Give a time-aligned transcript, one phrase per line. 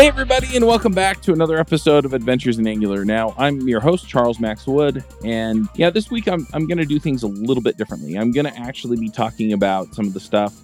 [0.00, 3.04] Hey, everybody, and welcome back to another episode of Adventures in Angular.
[3.04, 6.86] Now, I'm your host, Charles Max Wood, and yeah, this week I'm, I'm going to
[6.86, 8.16] do things a little bit differently.
[8.16, 10.54] I'm going to actually be talking about some of the stuff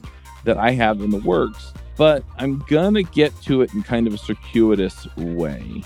[0.45, 4.06] that I have in the works, but I'm going to get to it in kind
[4.06, 5.82] of a circuitous way.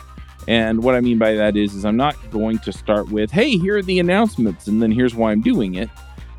[0.46, 3.58] And what I mean by that is, is I'm not going to start with, hey,
[3.58, 5.90] here are the announcements, and then here's why I'm doing it.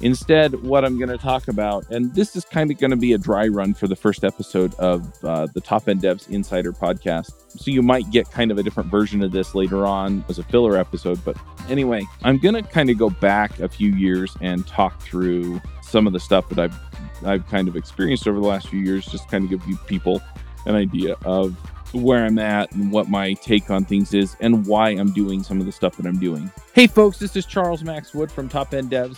[0.02, 3.14] Instead, what I'm going to talk about, and this is kind of going to be
[3.14, 7.34] a dry run for the first episode of uh, the Top End Devs Insider podcast.
[7.50, 10.44] So you might get kind of a different version of this later on as a
[10.44, 11.24] filler episode.
[11.24, 11.38] But
[11.70, 16.08] anyway, I'm going to kind of go back a few years and talk through some
[16.08, 16.78] of the stuff that I've
[17.24, 20.22] I've kind of experienced over the last few years, just kind of give you people
[20.66, 21.56] an idea of
[21.94, 25.60] where I'm at and what my take on things is and why I'm doing some
[25.60, 26.52] of the stuff that I'm doing.
[26.74, 29.18] Hey folks, this is Charles Max Wood from Top End Devs.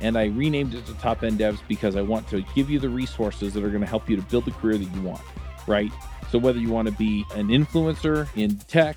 [0.00, 2.88] and I renamed it to Top End Devs because I want to give you the
[2.88, 5.22] resources that are going to help you to build the career that you want,
[5.66, 5.92] right?
[6.30, 8.96] So whether you want to be an influencer in tech,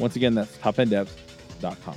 [0.00, 1.94] Once again, that's topenddevs.com.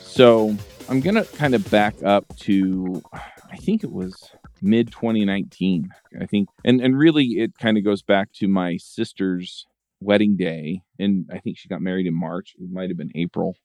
[0.00, 0.56] So
[0.88, 4.30] I'm going to kind of back up to, I think it was
[4.60, 5.88] mid 2019.
[6.20, 9.66] I think, and, and really it kind of goes back to my sister's
[10.00, 10.82] wedding day.
[10.98, 12.56] And I think she got married in March.
[12.58, 13.56] It might have been April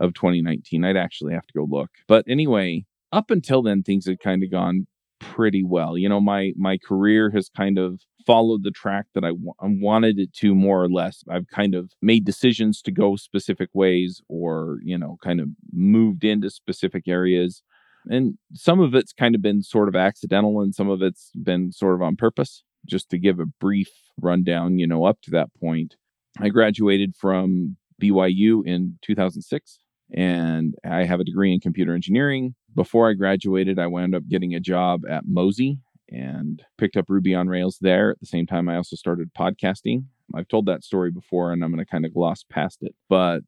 [0.00, 0.84] of 2019.
[0.84, 1.90] I'd actually have to go look.
[2.06, 4.86] But anyway, up until then, things had kind of gone
[5.18, 5.98] pretty well.
[5.98, 9.66] You know, my my career has kind of followed the track that I, w- I
[9.66, 11.22] wanted it to more or less.
[11.30, 16.24] I've kind of made decisions to go specific ways or, you know, kind of moved
[16.24, 17.62] into specific areas.
[18.08, 21.72] And some of it's kind of been sort of accidental and some of it's been
[21.72, 22.62] sort of on purpose.
[22.84, 23.88] Just to give a brief
[24.20, 25.96] rundown, you know, up to that point,
[26.38, 29.78] I graduated from BYU in 2006
[30.12, 32.54] and I have a degree in computer engineering.
[32.74, 35.78] Before I graduated, I wound up getting a job at Mozy
[36.16, 38.10] and picked up Ruby on Rails there.
[38.10, 40.04] At the same time, I also started podcasting.
[40.34, 42.94] I've told that story before and I'm going to kind of gloss past it.
[43.08, 43.42] But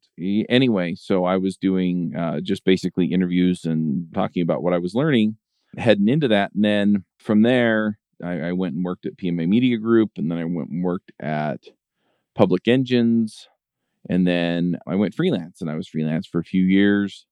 [0.48, 4.94] anyway, so I was doing uh, just basically interviews and talking about what I was
[4.94, 5.36] learning
[5.76, 6.52] heading into that.
[6.54, 10.38] And then from there, I, I went and worked at PMA Media Group and then
[10.38, 11.64] I went and worked at
[12.34, 13.48] Public Engines
[14.08, 17.26] and then I went freelance and I was freelance for a few years,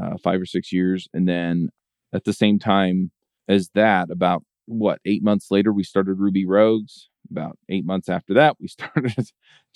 [0.00, 1.08] uh, five or six years.
[1.14, 1.70] And then
[2.12, 3.12] at the same time
[3.48, 7.08] as that, about what, eight months later, we started Ruby Rogues.
[7.30, 9.14] About eight months after that, we started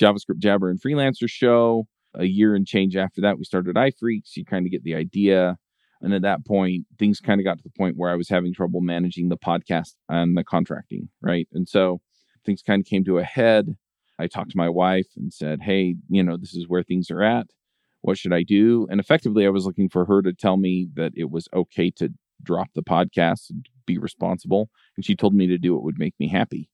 [0.01, 1.87] JavaScript Jabber and Freelancer Show.
[2.15, 4.35] A year and change after that, we started iPhreaks.
[4.35, 5.57] You kind of get the idea.
[6.03, 8.53] And at that point, things kind of got to the point where I was having
[8.53, 11.47] trouble managing the podcast and the contracting, right?
[11.53, 12.01] And so
[12.45, 13.77] things kind of came to a head.
[14.19, 17.23] I talked to my wife and said, Hey, you know, this is where things are
[17.23, 17.47] at.
[18.01, 18.87] What should I do?
[18.91, 22.11] And effectively, I was looking for her to tell me that it was okay to
[22.43, 23.51] drop the podcast
[23.91, 24.71] be responsible.
[24.97, 26.69] And she told me to do what would make me happy.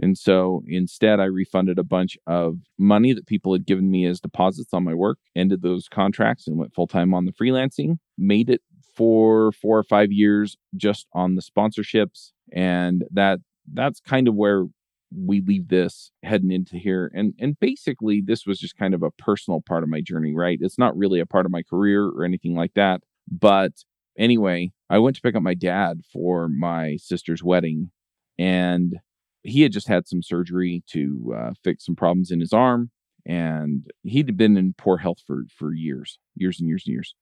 [0.00, 4.20] And so instead, I refunded a bunch of money that people had given me as
[4.20, 7.98] deposits on my work, ended those contracts, and went full time on the freelancing.
[8.16, 8.62] Made it
[8.96, 12.30] for four or five years just on the sponsorships.
[12.52, 13.40] And that
[13.72, 14.66] that's kind of where
[15.14, 19.10] we leave this heading into here and and basically this was just kind of a
[19.10, 22.24] personal part of my journey right it's not really a part of my career or
[22.24, 23.72] anything like that but
[24.18, 27.90] anyway i went to pick up my dad for my sister's wedding
[28.38, 28.98] and
[29.42, 32.90] he had just had some surgery to uh, fix some problems in his arm
[33.26, 37.14] and he'd been in poor health for for years years and years and years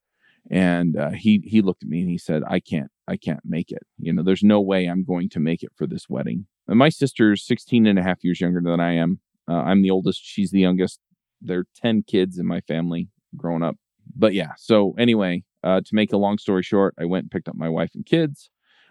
[0.50, 3.70] and uh, he he looked at me and he said i can't i can't make
[3.70, 6.78] it you know there's no way i'm going to make it for this wedding and
[6.78, 9.18] my sister's 16 and a half years younger than I am.
[9.48, 10.20] Uh, I'm the oldest.
[10.24, 11.00] She's the youngest.
[11.42, 13.76] There are 10 kids in my family growing up.
[14.16, 17.48] But yeah, so anyway, uh, to make a long story short, I went and picked
[17.48, 18.50] up my wife and kids.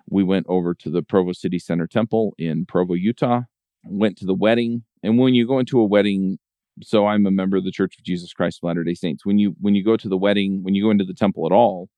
[0.10, 3.42] We went over to the Provo City Center Temple in Provo, Utah,
[3.83, 4.83] went to the wedding.
[5.04, 6.39] And when you go into a wedding,
[6.81, 9.25] so I'm a member of the Church of Jesus Christ of Latter-day Saints.
[9.25, 11.51] When you when you go to the wedding, when you go into the temple at
[11.51, 11.89] all,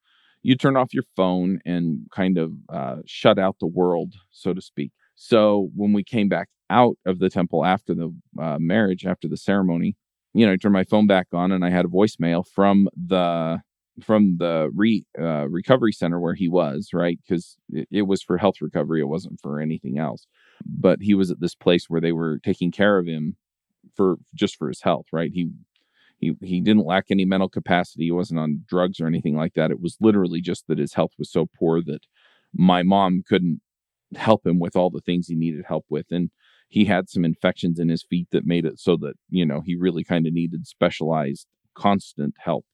[0.44, 4.62] you turn off your phone and kind of uh, shut out the world, so to
[4.62, 4.92] speak.
[5.16, 9.38] So when we came back out of the temple after the uh, marriage, after the
[9.38, 9.96] ceremony,
[10.34, 13.62] you know, I turned my phone back on and I had a voicemail from the
[14.02, 17.20] from the re uh, recovery center where he was, right?
[17.22, 20.28] Because it, it was for health recovery, it wasn't for anything else.
[20.66, 23.36] But he was at this place where they were taking care of him
[23.96, 25.32] for just for his health, right?
[25.34, 25.50] He
[26.18, 28.06] he he didn't lack any mental capacity.
[28.06, 29.72] He wasn't on drugs or anything like that.
[29.72, 32.02] It was literally just that his health was so poor that
[32.54, 33.62] my mom couldn't
[34.16, 36.32] help him with all the things he needed help with, and
[36.70, 39.76] he had some infections in his feet that made it so that you know he
[39.76, 42.66] really kind of needed specialized, constant help.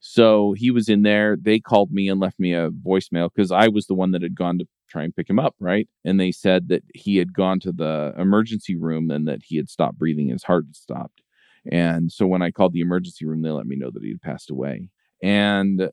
[0.00, 1.36] So he was in there.
[1.40, 4.34] They called me and left me a voicemail because I was the one that had
[4.34, 5.88] gone to try and pick him up, right?
[6.04, 9.68] And they said that he had gone to the emergency room and that he had
[9.68, 11.22] stopped breathing, his heart had stopped.
[11.70, 14.22] And so when I called the emergency room, they let me know that he had
[14.22, 14.90] passed away.
[15.22, 15.90] And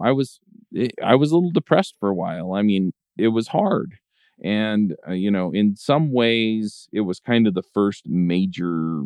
[0.00, 0.40] I was
[0.76, 2.52] eh, I was a little depressed for a while.
[2.54, 3.94] I mean, it was hard.
[4.42, 9.02] And uh, you know, in some ways it was kind of the first major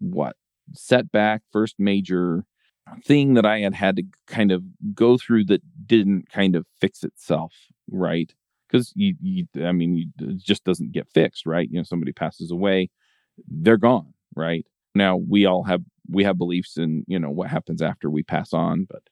[0.00, 0.36] what
[0.74, 2.44] setback, first major
[3.04, 4.62] thing that I had had to kind of
[4.94, 7.54] go through that didn't kind of fix itself,
[7.90, 8.32] right?
[8.68, 11.68] Because you, you, I mean, it just doesn't get fixed, right?
[11.70, 12.90] You know, somebody passes away,
[13.48, 14.66] they're gone, right?
[14.94, 18.52] Now we all have we have beliefs in you know what happens after we pass
[18.52, 19.02] on, but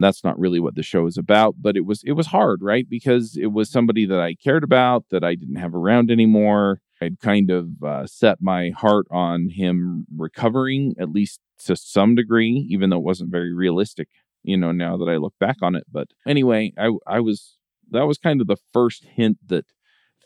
[0.00, 1.56] that's not really what the show is about.
[1.60, 2.88] But it was it was hard, right?
[2.88, 6.80] Because it was somebody that I cared about that I didn't have around anymore.
[7.02, 12.66] I'd kind of uh, set my heart on him recovering at least to some degree,
[12.70, 14.08] even though it wasn't very realistic,
[14.42, 15.84] you know, now that I look back on it.
[15.90, 17.58] But anyway, I, I was,
[17.90, 19.66] that was kind of the first hint that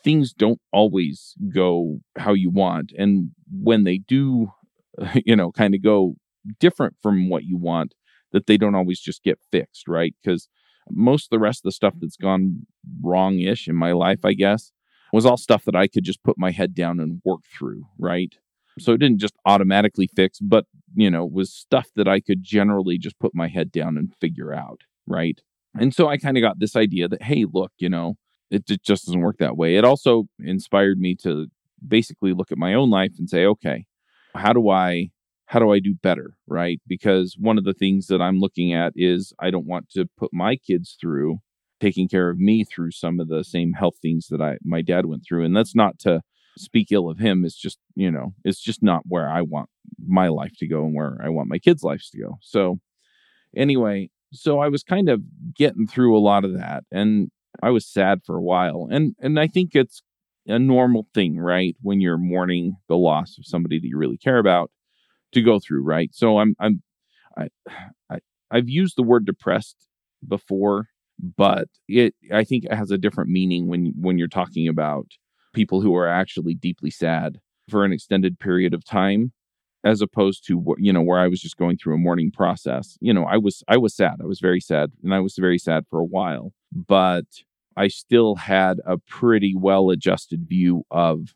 [0.04, 2.92] things don't always go how you want.
[2.96, 4.52] And when they do,
[5.24, 6.14] you know, kind of go
[6.60, 7.94] different from what you want,
[8.32, 10.14] that they don't always just get fixed, right?
[10.22, 10.48] Because
[10.90, 12.66] most of the rest of the stuff that's gone
[13.02, 14.72] wrong ish in my life, I guess,
[15.16, 18.34] was all stuff that I could just put my head down and work through, right?
[18.78, 22.98] So it didn't just automatically fix, but, you know, was stuff that I could generally
[22.98, 24.82] just put my head down and figure out.
[25.06, 25.40] Right.
[25.80, 28.16] And so I kind of got this idea that, hey, look, you know,
[28.50, 29.76] it, it just doesn't work that way.
[29.76, 31.46] It also inspired me to
[31.86, 33.86] basically look at my own life and say, okay,
[34.34, 35.08] how do I
[35.46, 36.78] how do I do better, right?
[36.86, 40.34] Because one of the things that I'm looking at is I don't want to put
[40.34, 41.38] my kids through
[41.80, 45.06] taking care of me through some of the same health things that I my dad
[45.06, 46.22] went through, and that's not to
[46.58, 47.44] speak ill of him.
[47.44, 49.68] It's just, you know, it's just not where I want
[50.04, 52.38] my life to go and where I want my kids' lives to go.
[52.40, 52.78] So,
[53.54, 55.22] anyway, so I was kind of
[55.54, 57.30] getting through a lot of that and
[57.62, 58.88] I was sad for a while.
[58.90, 60.02] And and I think it's
[60.46, 61.76] a normal thing, right?
[61.82, 64.70] When you're mourning the loss of somebody that you really care about
[65.32, 66.10] to go through, right?
[66.12, 66.82] So I'm I'm
[67.36, 67.48] I,
[68.10, 68.18] I
[68.50, 69.88] I've used the word depressed
[70.26, 75.06] before, but it I think it has a different meaning when when you're talking about
[75.54, 79.32] people who are actually deeply sad for an extended period of time
[79.84, 82.98] as opposed to you know where I was just going through a mourning process.
[83.00, 84.16] You know, I was I was sad.
[84.20, 87.26] I was very sad and I was very sad for a while, but
[87.76, 91.34] I still had a pretty well adjusted view of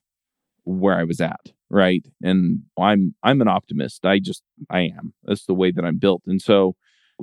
[0.65, 2.05] where I was at, right?
[2.23, 4.05] And I'm I'm an optimist.
[4.05, 5.15] I just I am.
[5.25, 6.23] That's the way that I'm built.
[6.27, 6.75] And so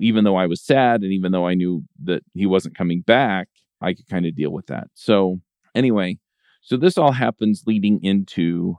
[0.02, 3.48] even though I was sad and even though I knew that he wasn't coming back,
[3.82, 4.88] I could kind of deal with that.
[4.94, 5.40] So
[5.76, 6.18] anyway,
[6.62, 8.78] so this all happens leading into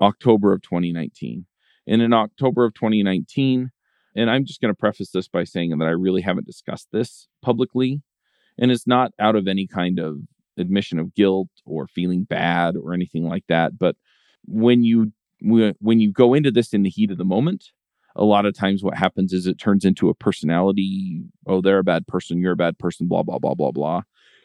[0.00, 1.46] October of 2019.
[1.86, 3.70] And in October of 2019,
[4.14, 7.28] and I'm just going to preface this by saying that I really haven't discussed this
[7.40, 8.02] publicly.
[8.58, 10.18] And it's not out of any kind of
[10.58, 13.78] admission of guilt or feeling bad or anything like that.
[13.78, 13.96] But
[14.44, 17.70] when you when you go into this in the heat of the moment,
[18.16, 21.22] a lot of times what happens is it turns into a personality.
[21.46, 22.40] Oh, they're a bad person.
[22.40, 23.08] You're a bad person.
[23.08, 24.02] Blah blah blah blah blah.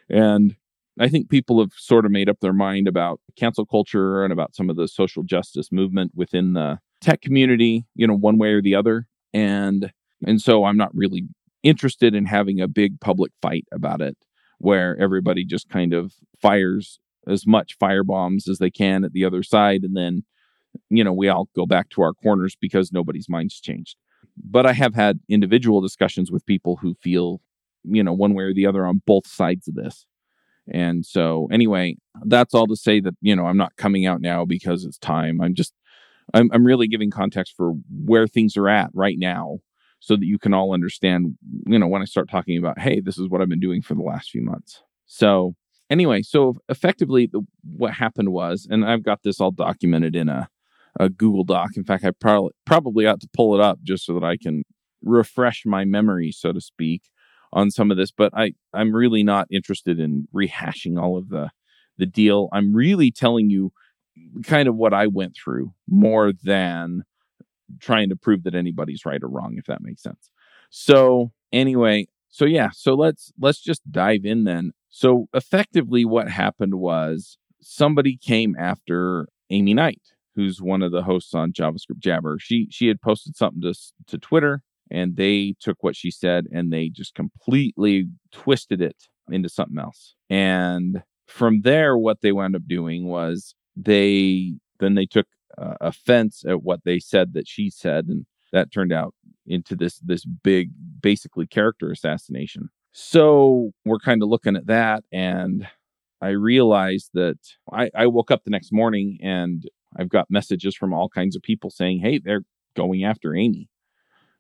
[0.09, 0.55] And
[0.99, 4.55] I think people have sort of made up their mind about cancel culture and about
[4.55, 8.61] some of the social justice movement within the tech community, you know, one way or
[8.61, 9.07] the other.
[9.33, 9.91] And
[10.25, 11.27] and so I'm not really
[11.63, 14.17] interested in having a big public fight about it
[14.59, 19.25] where everybody just kind of fires as much fire bombs as they can at the
[19.25, 20.23] other side and then
[20.89, 23.95] you know we all go back to our corners because nobody's mind's changed
[24.43, 27.41] but i have had individual discussions with people who feel
[27.83, 30.05] you know one way or the other on both sides of this
[30.69, 34.45] and so, anyway, that's all to say that, you know, I'm not coming out now
[34.45, 35.41] because it's time.
[35.41, 35.73] I'm just,
[36.33, 37.73] I'm, I'm really giving context for
[38.05, 39.59] where things are at right now
[39.99, 43.17] so that you can all understand, you know, when I start talking about, hey, this
[43.17, 44.83] is what I've been doing for the last few months.
[45.05, 45.55] So,
[45.89, 47.41] anyway, so effectively, the,
[47.77, 50.49] what happened was, and I've got this all documented in a,
[50.99, 51.71] a Google Doc.
[51.75, 54.63] In fact, I probably probably ought to pull it up just so that I can
[55.03, 57.03] refresh my memory, so to speak,
[57.53, 61.49] on some of this, but I I'm really not interested in rehashing all of the
[61.97, 62.49] the deal.
[62.51, 63.71] I'm really telling you
[64.43, 67.03] kind of what I went through more than
[67.79, 70.29] trying to prove that anybody's right or wrong if that makes sense.
[70.69, 74.71] So, anyway, so yeah, so let's let's just dive in then.
[74.89, 80.01] So, effectively what happened was somebody came after Amy Knight,
[80.37, 82.37] who's one of the hosts on JavaScript Jabber.
[82.39, 83.73] She she had posted something to
[84.07, 88.95] to Twitter and they took what she said and they just completely twisted it
[89.29, 90.15] into something else.
[90.29, 95.27] And from there, what they wound up doing was they then they took
[95.57, 99.13] uh, offense at what they said that she said, and that turned out
[99.45, 102.69] into this this big, basically character assassination.
[102.93, 105.67] So we're kind of looking at that, and
[106.21, 107.37] I realized that
[107.71, 109.67] I, I woke up the next morning and
[109.97, 112.43] I've got messages from all kinds of people saying, "Hey, they're
[112.75, 113.69] going after Amy."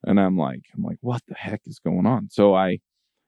[0.03, 2.29] And I'm like, I'm like, what the heck is going on?
[2.29, 2.79] So I,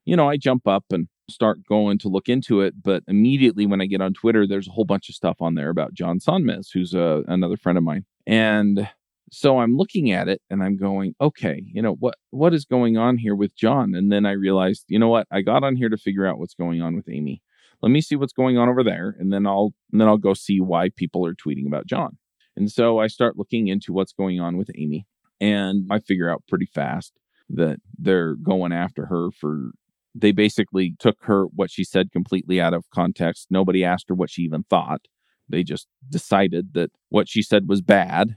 [0.06, 2.82] you know, I jump up and start going to look into it.
[2.82, 5.70] But immediately when I get on Twitter, there's a whole bunch of stuff on there
[5.70, 8.06] about John Sonmez, who's a, uh, another friend of mine.
[8.28, 8.88] And
[9.32, 12.98] so I'm looking at it and I'm going, okay, you know, what what is going
[12.98, 13.94] on here with John?
[13.94, 15.28] And then I realized, you know what?
[15.32, 17.42] I got on here to figure out what's going on with Amy.
[17.82, 20.34] Let me see what's going on over there, and then I'll and then I'll go
[20.34, 22.18] see why people are tweeting about John.
[22.56, 25.08] And so I start looking into what's going on with Amy.
[25.40, 27.14] And I figure out pretty fast
[27.50, 29.72] that they're going after her for
[30.14, 33.48] they basically took her what she said completely out of context.
[33.50, 35.08] Nobody asked her what she even thought.
[35.48, 38.36] They just decided that what she said was bad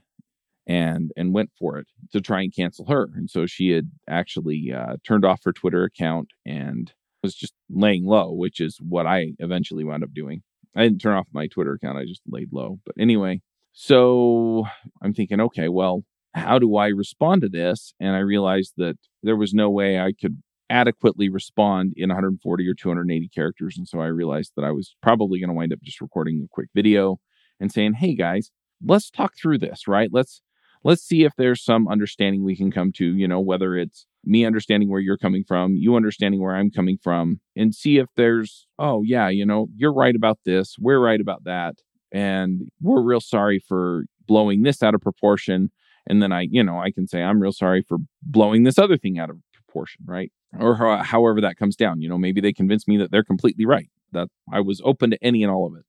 [0.66, 3.08] and and went for it to try and cancel her.
[3.14, 6.92] And so she had actually uh, turned off her Twitter account and
[7.22, 10.42] was just laying low, which is what I eventually wound up doing.
[10.74, 12.80] I didn't turn off my Twitter account; I just laid low.
[12.84, 13.40] But anyway,
[13.72, 14.64] so
[15.02, 17.94] I'm thinking, okay, well, how do I respond to this?
[18.00, 22.74] And I realized that there was no way I could adequately respond in 140 or
[22.74, 23.76] 280 characters.
[23.76, 26.48] And so I realized that I was probably going to wind up just recording a
[26.50, 27.20] quick video
[27.60, 28.50] and saying, "Hey guys,
[28.84, 30.10] let's talk through this, right?
[30.12, 30.40] Let's
[30.84, 34.44] let's see if there's some understanding we can come to, you know, whether it's me
[34.44, 38.66] understanding where you're coming from, you understanding where I'm coming from, and see if there's,
[38.78, 41.76] oh yeah, you know, you're right about this, we're right about that,
[42.12, 45.70] and we're real sorry for blowing this out of proportion
[46.06, 48.96] and then I, you know, I can say I'm real sorry for blowing this other
[48.96, 50.32] thing out of proportion, right?
[50.58, 52.00] Or how, however that comes down.
[52.00, 53.88] You know, maybe they convince me that they're completely right.
[54.12, 55.84] That I was open to any and all of it,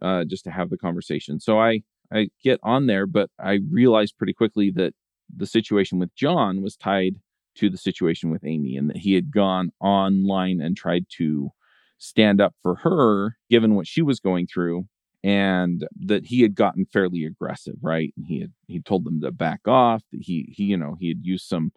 [0.00, 1.40] uh, just to have the conversation.
[1.40, 1.82] So I
[2.12, 4.94] I get on there, but I realized pretty quickly that
[5.34, 7.16] the situation with John was tied
[7.58, 11.50] to the situation with Amy, and that he had gone online and tried to
[11.98, 14.84] stand up for her, given what she was going through,
[15.24, 18.12] and that he had gotten fairly aggressive, right?
[18.16, 20.02] And he had he told them to back off.
[20.12, 21.72] He he you know he had used some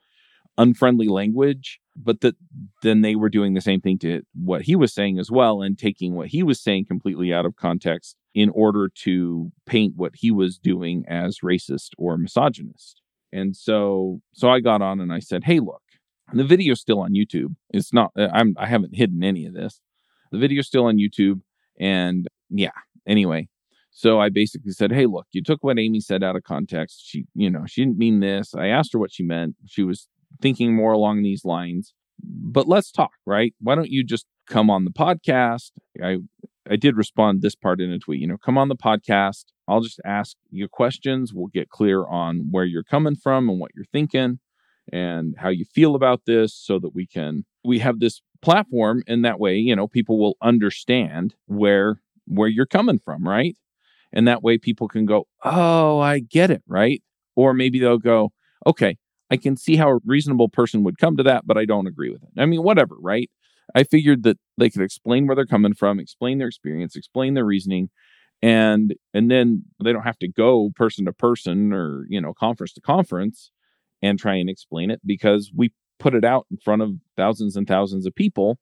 [0.58, 2.36] unfriendly language, but that
[2.84, 5.78] then they were doing the same thing to what he was saying as well, and
[5.78, 10.32] taking what he was saying completely out of context in order to paint what he
[10.32, 13.01] was doing as racist or misogynist.
[13.32, 15.82] And so so I got on and I said, "Hey, look,
[16.34, 17.56] the video's still on YouTube.
[17.70, 19.80] It's not uh, I'm I haven't hidden any of this.
[20.32, 21.42] The video's still on YouTube
[21.80, 22.72] and yeah,
[23.08, 23.48] Anyway,
[23.90, 27.04] so I basically said, "Hey, look, you took what Amy said out of context.
[27.06, 28.54] She, you know, she didn't mean this.
[28.56, 29.56] I asked her what she meant.
[29.66, 30.08] She was
[30.42, 31.94] thinking more along these lines.
[32.24, 33.54] But let's talk, right?
[33.60, 35.72] Why don't you just come on the podcast?
[36.04, 36.20] I
[36.70, 39.46] I did respond this part in a tweet, you know, come on the podcast.
[39.72, 41.34] I'll just ask you questions.
[41.34, 44.40] We'll get clear on where you're coming from and what you're thinking
[44.92, 49.24] and how you feel about this so that we can we have this platform and
[49.24, 53.56] that way, you know, people will understand where where you're coming from, right?
[54.12, 57.02] And that way people can go, oh, I get it, right?
[57.36, 58.34] Or maybe they'll go,
[58.68, 58.98] okay,
[59.30, 62.10] I can see how a reasonable person would come to that, but I don't agree
[62.10, 62.30] with it.
[62.38, 63.30] I mean, whatever, right?
[63.74, 67.46] I figured that they could explain where they're coming from, explain their experience, explain their
[67.46, 67.90] reasoning,
[68.42, 72.74] and and then they don't have to go person to person or you know conference
[72.74, 73.52] to conference
[74.02, 77.68] and try and explain it because we put it out in front of thousands and
[77.68, 78.58] thousands of people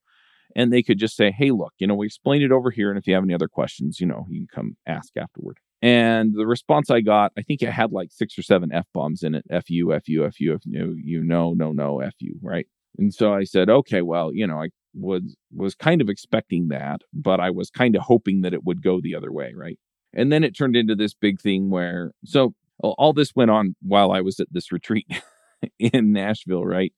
[0.56, 2.98] and they could just say, "Hey, look, you know, we explained it over here, and
[2.98, 6.46] if you have any other questions, you know, you can come ask afterward." And the
[6.46, 9.44] response I got, I think it had like six or seven f bombs in it:
[9.50, 12.66] "f you, f you, f you, you, no, no, no, f you," right?
[12.98, 17.02] And so I said, "Okay, well, you know, I was was kind of expecting that,
[17.12, 19.78] but I was kind of hoping that it would go the other way, right?"
[20.12, 24.10] And then it turned into this big thing where, so all this went on while
[24.12, 25.06] I was at this retreat
[25.78, 26.92] in Nashville, right?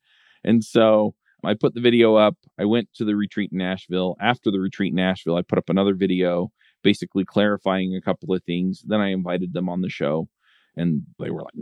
[0.45, 2.37] And so I put the video up.
[2.59, 4.17] I went to the retreat in Nashville.
[4.21, 8.43] After the retreat in Nashville, I put up another video basically clarifying a couple of
[8.45, 8.83] things.
[8.87, 10.29] Then I invited them on the show
[10.77, 11.53] and they were like,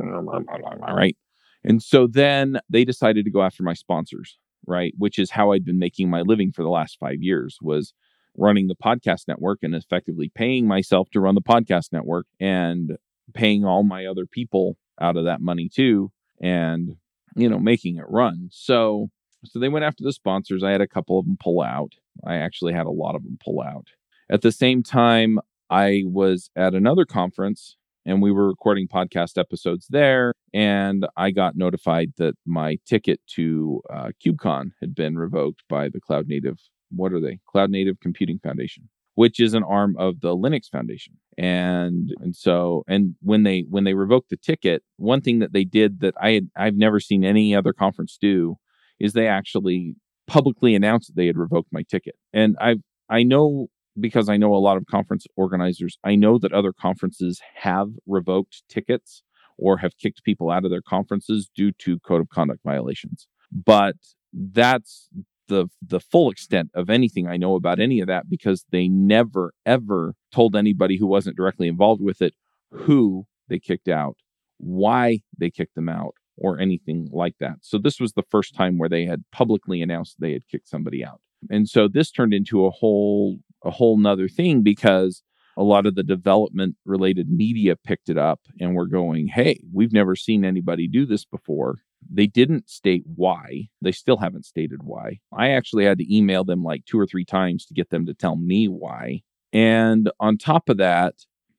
[0.86, 1.16] all right.
[1.64, 4.38] And so then they decided to go after my sponsors.
[4.66, 4.94] right?
[4.98, 7.92] Which is how I'd been making my living for the last five years was
[8.36, 12.96] running the podcast network and effectively paying myself to run the podcast network and
[13.34, 16.96] paying all my other people out of that money too and
[17.36, 19.08] you know making it run so
[19.44, 21.92] so they went after the sponsors i had a couple of them pull out
[22.26, 23.88] i actually had a lot of them pull out
[24.30, 25.38] at the same time
[25.70, 27.76] i was at another conference
[28.06, 33.80] and we were recording podcast episodes there and i got notified that my ticket to
[33.92, 36.58] uh, kubecon had been revoked by the cloud native
[36.92, 37.38] what are they?
[37.46, 41.14] Cloud native computing foundation which is an arm of the linux foundation.
[41.36, 45.64] And and so and when they when they revoked the ticket one thing that they
[45.64, 48.56] did that i had i've never seen any other conference do
[48.98, 49.94] is they actually
[50.26, 52.14] publicly announced that they had revoked my ticket.
[52.32, 52.76] And i
[53.08, 57.40] i know because I know a lot of conference organizers, I know that other conferences
[57.56, 59.22] have revoked tickets
[59.60, 63.28] or have kicked people out of their conferences due to code of conduct violations.
[63.52, 63.96] But
[64.32, 65.08] that's
[65.48, 69.52] the the full extent of anything I know about any of that because they never
[69.66, 72.34] ever told anybody who wasn't directly involved with it
[72.72, 74.16] who they kicked out,
[74.58, 77.56] why they kicked them out, or anything like that.
[77.62, 81.04] So this was the first time where they had publicly announced they had kicked somebody
[81.04, 81.20] out.
[81.50, 85.22] And so this turned into a whole a whole nother thing because
[85.60, 89.92] a lot of the development related media picked it up and were going, Hey, we've
[89.92, 91.80] never seen anybody do this before.
[92.10, 93.68] They didn't state why.
[93.82, 95.20] They still haven't stated why.
[95.36, 98.14] I actually had to email them like two or three times to get them to
[98.14, 99.20] tell me why.
[99.52, 101.16] And on top of that,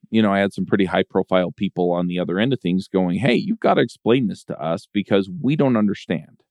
[0.09, 2.87] you know, I had some pretty high profile people on the other end of things
[2.87, 6.41] going, Hey, you've got to explain this to us because we don't understand.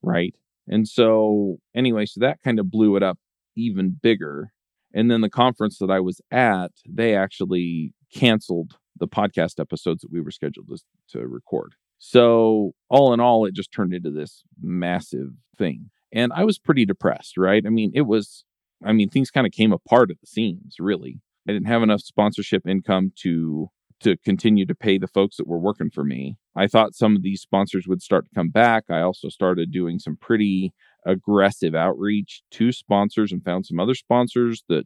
[0.00, 0.36] Right.
[0.68, 3.18] And so, anyway, so that kind of blew it up
[3.56, 4.52] even bigger.
[4.92, 10.12] And then the conference that I was at, they actually canceled the podcast episodes that
[10.12, 10.78] we were scheduled to,
[11.18, 11.74] to record.
[11.98, 15.90] So, all in all, it just turned into this massive thing.
[16.12, 17.62] And I was pretty depressed, right?
[17.64, 18.44] I mean, it was,
[18.84, 21.20] I mean, things kind of came apart at the seams, really.
[21.48, 23.68] I didn't have enough sponsorship income to
[24.00, 26.36] to continue to pay the folks that were working for me.
[26.56, 28.84] I thought some of these sponsors would start to come back.
[28.88, 30.72] I also started doing some pretty
[31.06, 34.84] aggressive outreach to sponsors and found some other sponsors that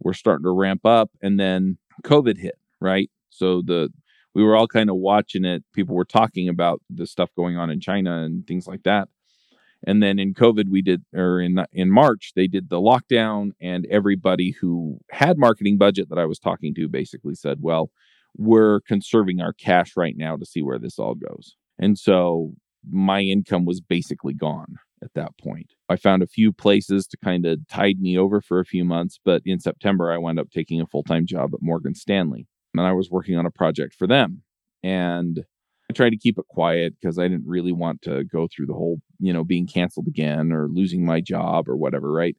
[0.00, 3.10] were starting to ramp up and then covid hit right?
[3.30, 3.90] So the
[4.34, 5.64] we were all kind of watching it.
[5.72, 9.08] People were talking about the stuff going on in china and things like that.
[9.86, 13.86] And then in covid we did or in in march they did the lockdown and
[13.90, 17.90] everybody who had marketing budget that i was talking to basically said well
[18.36, 21.56] we're conserving our cash right now to see where this all goes.
[21.78, 22.52] And so
[22.90, 25.74] my income was basically gone at that point.
[25.88, 29.18] I found a few places to kind of tide me over for a few months,
[29.24, 32.46] but in September, I wound up taking a full time job at Morgan Stanley.
[32.74, 34.42] And I was working on a project for them.
[34.82, 35.44] And
[35.90, 38.74] I tried to keep it quiet because I didn't really want to go through the
[38.74, 42.36] whole, you know, being canceled again or losing my job or whatever, right?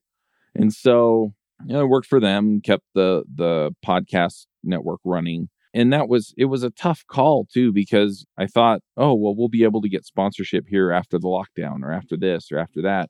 [0.55, 1.33] And so
[1.65, 6.33] you know, I worked for them, kept the the podcast network running and that was
[6.37, 9.89] it was a tough call too because i thought oh well we'll be able to
[9.89, 13.09] get sponsorship here after the lockdown or after this or after that.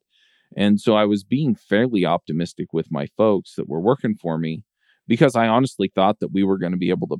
[0.58, 4.64] And so i was being fairly optimistic with my folks that were working for me
[5.08, 7.18] because i honestly thought that we were going to be able to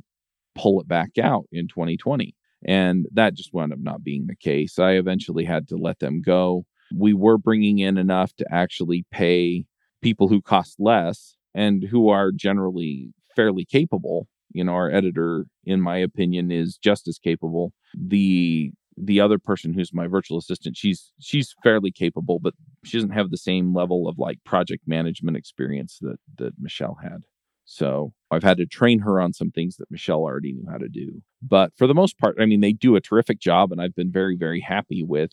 [0.56, 4.78] pull it back out in 2020 and that just wound up not being the case.
[4.78, 6.64] I eventually had to let them go.
[6.94, 9.64] We were bringing in enough to actually pay
[10.02, 15.80] people who cost less and who are generally fairly capable you know our editor in
[15.80, 17.72] my opinion is just as capable.
[17.94, 23.10] The the other person who's my virtual assistant she's she's fairly capable but she doesn't
[23.10, 27.22] have the same level of like project management experience that that michelle had.
[27.64, 30.88] So i've had to train her on some things that michelle already knew how to
[30.88, 31.22] do.
[31.42, 34.12] But for the most part i mean they do a terrific job and i've been
[34.12, 35.30] very very happy with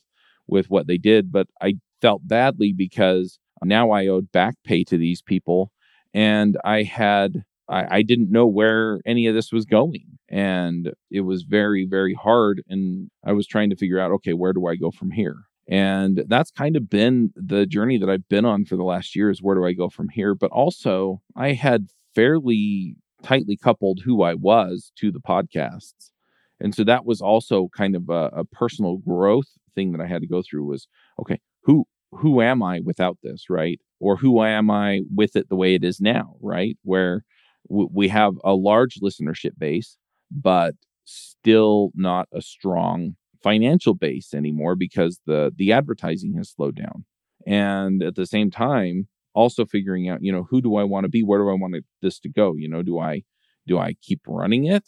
[0.48, 1.32] with what they did.
[1.32, 5.72] But i felt badly because now i owed back pay to these people
[6.14, 10.18] and i had I, I didn't know where any of this was going.
[10.30, 12.64] And it was very, very hard.
[12.68, 15.36] And I was trying to figure out, okay, where do I go from here?
[15.70, 19.30] And that's kind of been the journey that I've been on for the last year
[19.30, 20.34] is where do I go from here?
[20.34, 26.12] But also, I had fairly tightly coupled who I was to the podcasts.
[26.60, 30.22] And so that was also kind of a, a personal growth thing that I had
[30.22, 30.88] to go through was
[31.20, 33.80] okay, who who am I without this, right?
[34.00, 36.78] Or who am I with it the way it is now, right?
[36.84, 37.24] Where
[37.70, 39.98] we have a large listenership base,
[40.32, 40.76] but
[41.06, 47.06] still not a strong financial base anymore because the the advertising has slowed down.
[47.46, 51.10] And at the same time, also figuring out, you know, who do I want to
[51.10, 51.24] be?
[51.24, 52.56] Where do I want this to go?
[52.56, 53.24] You know, do I
[53.66, 54.84] do I keep running it?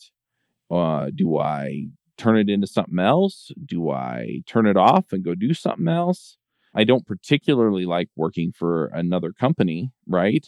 [0.72, 1.88] Uh, do I
[2.18, 3.52] turn it into something else?
[3.66, 6.38] Do I turn it off and go do something else?
[6.76, 10.46] I don't particularly like working for another company, right?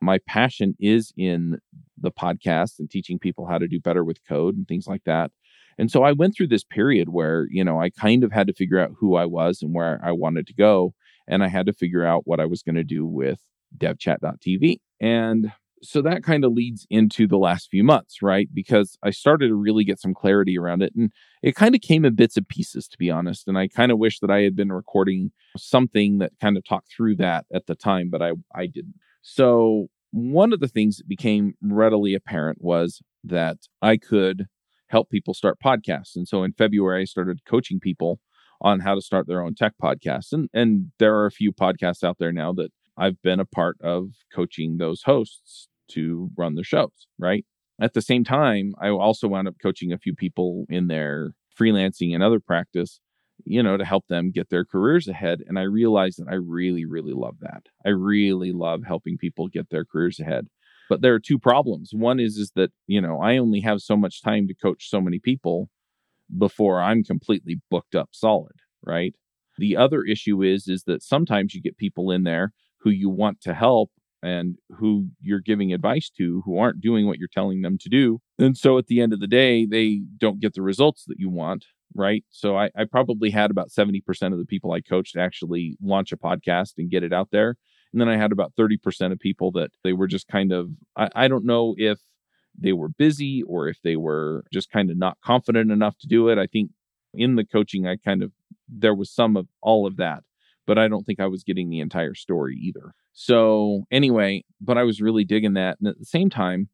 [0.00, 1.58] My passion is in
[1.98, 5.30] the podcast and teaching people how to do better with code and things like that.
[5.78, 8.52] And so I went through this period where, you know, I kind of had to
[8.52, 10.94] figure out who I was and where I wanted to go.
[11.26, 13.40] And I had to figure out what I was going to do with
[13.78, 14.80] devchat.tv.
[15.00, 18.48] And so that kind of leads into the last few months, right?
[18.52, 20.92] Because I started to really get some clarity around it.
[20.94, 21.10] And
[21.42, 23.48] it kind of came in bits and pieces, to be honest.
[23.48, 26.92] And I kind of wish that I had been recording something that kind of talked
[26.94, 28.94] through that at the time, but I, I didn't.
[29.22, 34.46] So one of the things that became readily apparent was that I could
[34.88, 36.16] help people start podcasts.
[36.16, 38.18] And so in February, I started coaching people
[38.60, 40.32] on how to start their own tech podcasts.
[40.32, 43.76] And, and there are a few podcasts out there now that I've been a part
[43.80, 47.44] of coaching those hosts to run their shows, right?
[47.80, 52.14] At the same time, I also wound up coaching a few people in their freelancing
[52.14, 53.00] and other practice,
[53.44, 55.42] you know, to help them get their careers ahead.
[55.46, 57.66] And I realized that I really, really love that.
[57.84, 60.48] I really love helping people get their careers ahead.
[60.88, 61.90] But there are two problems.
[61.92, 65.00] One is is that, you know, I only have so much time to coach so
[65.00, 65.68] many people
[66.36, 69.14] before I'm completely booked up solid, right?
[69.58, 73.40] The other issue is is that sometimes you get people in there who you want
[73.42, 73.90] to help
[74.22, 78.20] and who you're giving advice to who aren't doing what you're telling them to do.
[78.38, 81.30] And so at the end of the day, they don't get the results that you
[81.30, 81.66] want.
[81.94, 82.24] Right.
[82.30, 86.16] So I, I probably had about 70% of the people I coached actually launch a
[86.16, 87.56] podcast and get it out there.
[87.92, 91.08] And then I had about 30% of people that they were just kind of, I,
[91.14, 91.98] I don't know if
[92.56, 96.28] they were busy or if they were just kind of not confident enough to do
[96.28, 96.38] it.
[96.38, 96.70] I think
[97.14, 98.32] in the coaching, I kind of,
[98.68, 100.22] there was some of all of that,
[100.66, 102.94] but I don't think I was getting the entire story either.
[103.12, 105.78] So, anyway, but I was really digging that.
[105.80, 106.68] And at the same time,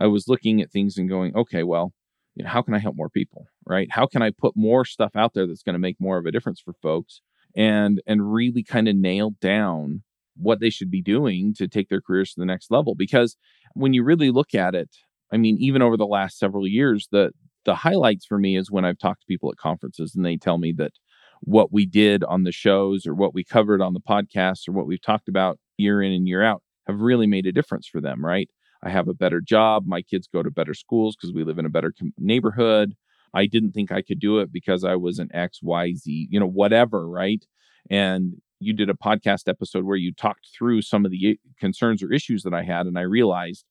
[0.00, 1.92] I was looking at things and going, okay, well,
[2.34, 3.46] you know, how can I help more people?
[3.66, 3.88] Right?
[3.90, 6.32] How can I put more stuff out there that's going to make more of a
[6.32, 7.20] difference for folks
[7.56, 10.02] and and really kind of nail down
[10.36, 13.36] what they should be doing to take their careers to the next level because
[13.74, 14.90] when you really look at it
[15.32, 17.30] i mean even over the last several years the
[17.64, 20.58] the highlights for me is when i've talked to people at conferences and they tell
[20.58, 20.92] me that
[21.40, 24.86] what we did on the shows or what we covered on the podcast or what
[24.86, 28.24] we've talked about year in and year out have really made a difference for them
[28.24, 28.50] right
[28.84, 31.66] i have a better job my kids go to better schools because we live in
[31.66, 32.94] a better com- neighborhood
[33.34, 37.08] i didn't think i could do it because i was an xyz you know whatever
[37.08, 37.44] right
[37.90, 42.12] and you did a podcast episode where you talked through some of the concerns or
[42.12, 43.64] issues that I had, and I realized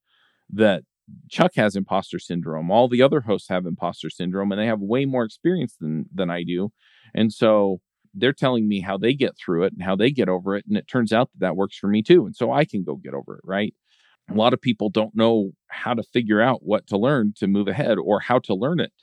[0.52, 0.84] that
[1.30, 2.71] Chuck has imposter syndrome.
[2.71, 6.30] All the other hosts have imposter syndrome, and they have way more experience than than
[6.30, 6.71] I do.
[7.13, 7.82] And so
[8.13, 10.78] they're telling me how they get through it and how they get over it, and
[10.78, 12.26] it turns out that that works for me too.
[12.26, 13.73] And so I can go get over it, right?
[14.34, 17.67] A lot of people don't know how to figure out what to learn to move
[17.67, 18.93] ahead or how to learn it.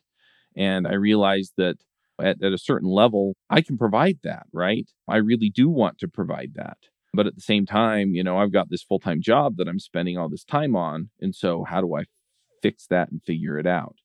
[0.57, 1.77] And I realized that
[2.21, 4.90] at, at a certain level, I can provide that, right?
[5.09, 6.79] I really do want to provide that.
[7.12, 9.79] But at the same time, you know, I've got this full time job that I'm
[9.79, 11.11] spending all this time on.
[11.21, 12.05] And so, how do I
[12.62, 13.97] fix that and figure it out?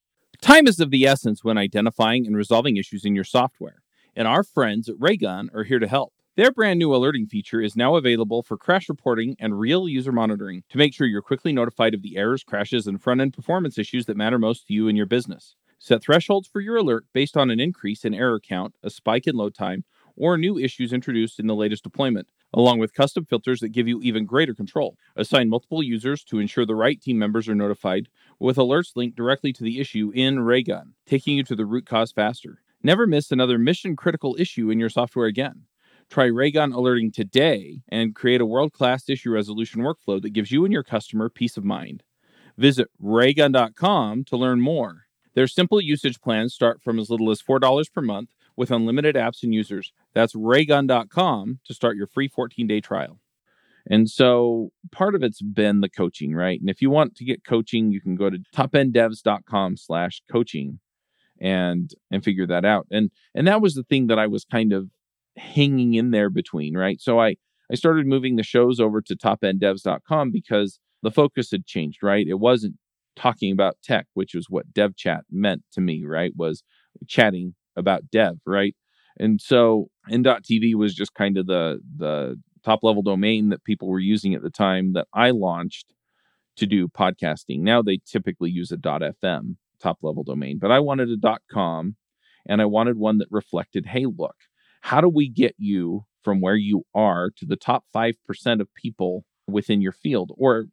[0.41, 3.83] Time is of the essence when identifying and resolving issues in your software.
[4.15, 6.13] And our friends at Raygun are here to help.
[6.37, 10.63] Their brand new alerting feature is now available for crash reporting and real user monitoring
[10.67, 14.05] to make sure you're quickly notified of the errors, crashes, and front end performance issues
[14.07, 15.55] that matter most to you and your business.
[15.79, 19.37] Set thresholds for your alert based on an increase in error count, a spike in
[19.37, 19.85] load time,
[20.17, 24.01] or new issues introduced in the latest deployment, along with custom filters that give you
[24.01, 24.97] even greater control.
[25.15, 29.53] Assign multiple users to ensure the right team members are notified, with alerts linked directly
[29.53, 32.61] to the issue in Raygun, taking you to the root cause faster.
[32.83, 35.61] Never miss another mission critical issue in your software again.
[36.09, 40.63] Try Raygun Alerting today and create a world class issue resolution workflow that gives you
[40.63, 42.03] and your customer peace of mind.
[42.57, 45.05] Visit raygun.com to learn more.
[45.33, 49.43] Their simple usage plans start from as little as $4 per month with unlimited apps
[49.43, 49.91] and users.
[50.13, 53.19] That's raygun.com to start your free 14 day trial.
[53.87, 56.59] And so part of it's been the coaching, right?
[56.59, 60.79] And if you want to get coaching, you can go to topenddevs.com slash coaching
[61.39, 62.87] and and figure that out.
[62.89, 64.89] And and that was the thing that I was kind of
[65.37, 66.99] hanging in there between, right?
[67.01, 67.35] So I
[67.71, 72.27] I started moving the shows over to topenddevs.com because the focus had changed, right?
[72.27, 72.75] It wasn't
[73.15, 76.31] talking about tech, which was what dev chat meant to me, right?
[76.35, 76.63] Was
[77.07, 78.75] chatting about dev, right?
[79.17, 83.99] And so n.tv was just kind of the the top level domain that people were
[83.99, 85.93] using at the time that I launched
[86.57, 87.59] to do podcasting.
[87.59, 91.95] Now they typically use a .fm top level domain, but I wanted a .com
[92.47, 94.35] and I wanted one that reflected, hey, look,
[94.85, 98.15] how do we get you from where you are to the top 5%
[98.61, 100.65] of people within your field or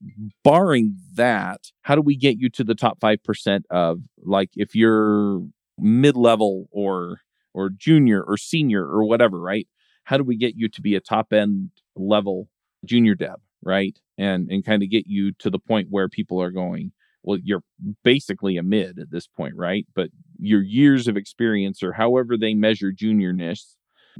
[0.43, 5.43] barring that how do we get you to the top 5% of like if you're
[5.79, 7.19] mid-level or
[7.55, 9.69] or junior or senior or whatever right
[10.05, 12.49] how do we get you to be a top end level
[12.85, 13.99] junior dev, right?
[14.19, 17.63] And and kind of get you to the point where people are going, well, you're
[18.03, 19.87] basically a mid at this point, right?
[19.95, 23.77] But your years of experience or however they measure juniorness,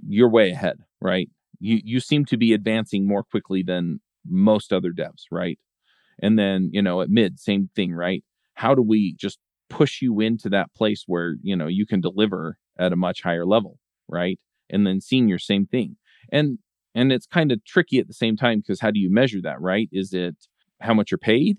[0.07, 1.29] you're way ahead, right?
[1.61, 5.59] You you seem to be advancing more quickly than most other devs, right?
[6.23, 8.25] And then, you know, at mid, same thing, right?
[8.55, 9.39] How do we just
[9.71, 13.47] push you into that place where, you know, you can deliver at a much higher
[13.47, 13.79] level,
[14.09, 14.39] right?
[14.71, 15.97] And then senior, same thing.
[16.31, 16.59] And
[16.95, 19.61] and it's kind of tricky at the same time because how do you measure that,
[19.61, 19.89] right?
[19.93, 20.37] Is it
[20.81, 21.59] how much you're paid?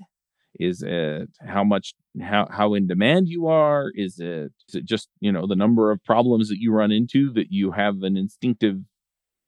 [0.60, 3.92] Is it how much how how in demand you are?
[3.96, 7.32] Is it is it just, you know, the number of problems that you run into
[7.34, 8.78] that you have an instinctive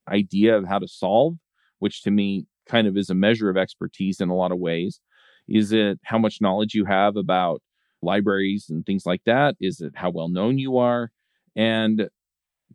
[0.09, 1.35] idea of how to solve,
[1.79, 4.99] which to me kind of is a measure of expertise in a lot of ways.
[5.47, 7.61] Is it how much knowledge you have about
[8.01, 9.55] libraries and things like that?
[9.59, 11.11] Is it how well known you are?
[11.55, 12.09] And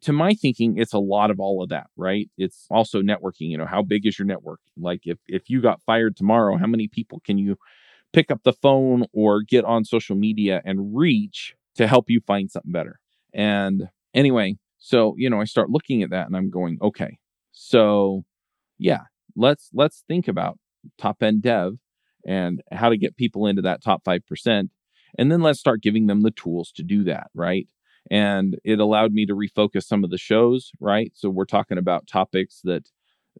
[0.02, 2.30] to my thinking, it's a lot of all of that, right?
[2.38, 3.50] It's also networking.
[3.50, 4.60] You know, how big is your network?
[4.78, 7.56] Like if if you got fired tomorrow, how many people can you
[8.12, 12.50] pick up the phone or get on social media and reach to help you find
[12.50, 13.00] something better?
[13.32, 17.18] And anyway, so you know, I start looking at that and I'm going, okay,
[17.52, 18.24] so
[18.78, 19.02] yeah,
[19.36, 20.58] let's let's think about
[20.98, 21.74] top end dev
[22.26, 24.68] and how to get people into that top 5%
[25.18, 27.68] and then let's start giving them the tools to do that right?
[28.10, 31.12] And it allowed me to refocus some of the shows right?
[31.14, 32.88] So we're talking about topics that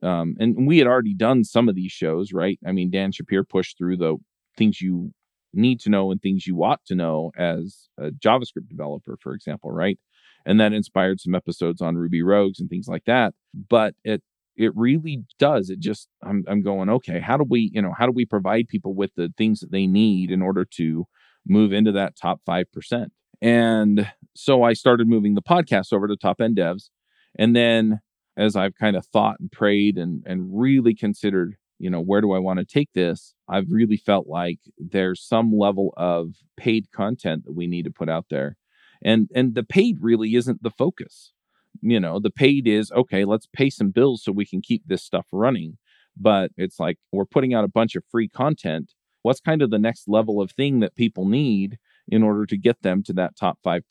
[0.02, 2.58] um, and we had already done some of these shows right?
[2.66, 4.16] I mean dan Shappir pushed through the
[4.60, 5.12] things you
[5.52, 9.70] need to know and things you ought to know as a javascript developer for example
[9.72, 9.98] right?
[10.46, 13.34] And that inspired some episodes on ruby rogues and things like that.
[13.68, 14.22] But it
[14.56, 18.06] it really does it just I'm, I'm going okay how do we you know how
[18.06, 21.06] do we provide people with the things that they need in order to
[21.46, 23.06] move into that top 5%
[23.40, 26.90] and so i started moving the podcast over to top end devs.
[27.38, 28.00] And then
[28.36, 32.32] as i've kind of thought and prayed and and really considered you know where do
[32.32, 37.44] i want to take this i've really felt like there's some level of paid content
[37.44, 38.56] that we need to put out there.
[39.02, 41.32] And and the paid really isn't the focus.
[41.80, 45.02] You know the paid is okay let's pay some bills so we can keep this
[45.02, 45.78] stuff running.
[46.16, 48.92] But it's like we're putting out a bunch of free content.
[49.22, 52.82] What's kind of the next level of thing that people need in order to get
[52.82, 53.82] them to that top 5%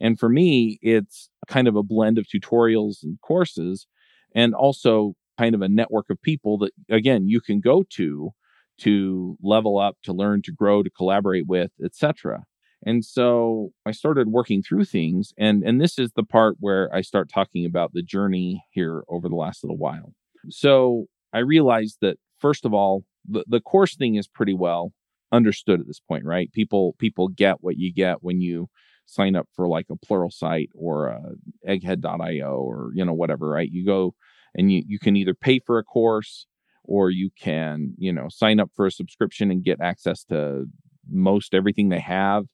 [0.00, 3.86] and for me it's kind of a blend of tutorials and courses
[4.34, 8.32] and also kind of a network of people that again you can go to
[8.78, 12.44] to level up to learn to grow to collaborate with etc
[12.84, 17.00] and so I started working through things and and this is the part where I
[17.00, 20.14] start talking about the journey here over the last little while.
[20.48, 24.92] So I realized that first of all, the, the course thing is pretty well
[25.32, 26.52] understood at this point, right?
[26.52, 28.68] People people get what you get when you
[29.06, 31.22] sign up for like a Pluralsight or a
[31.66, 33.70] egghead.io or you know whatever, right?
[33.70, 34.14] You go
[34.54, 36.46] and you you can either pay for a course
[36.88, 40.64] or you can, you know, sign up for a subscription and get access to
[41.10, 42.44] most everything they have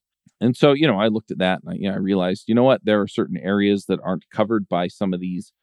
[0.41, 2.55] and so, you know, I looked at that and I, you know, I realized, you
[2.55, 5.53] know what, there are certain areas that aren't covered by some of these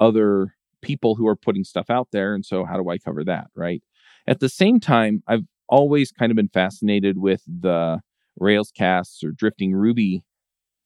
[0.00, 2.34] other people who are putting stuff out there.
[2.34, 3.46] And so, how do I cover that?
[3.56, 3.82] Right.
[4.26, 8.00] At the same time, I've always kind of been fascinated with the
[8.40, 10.22] Railscasts or drifting Ruby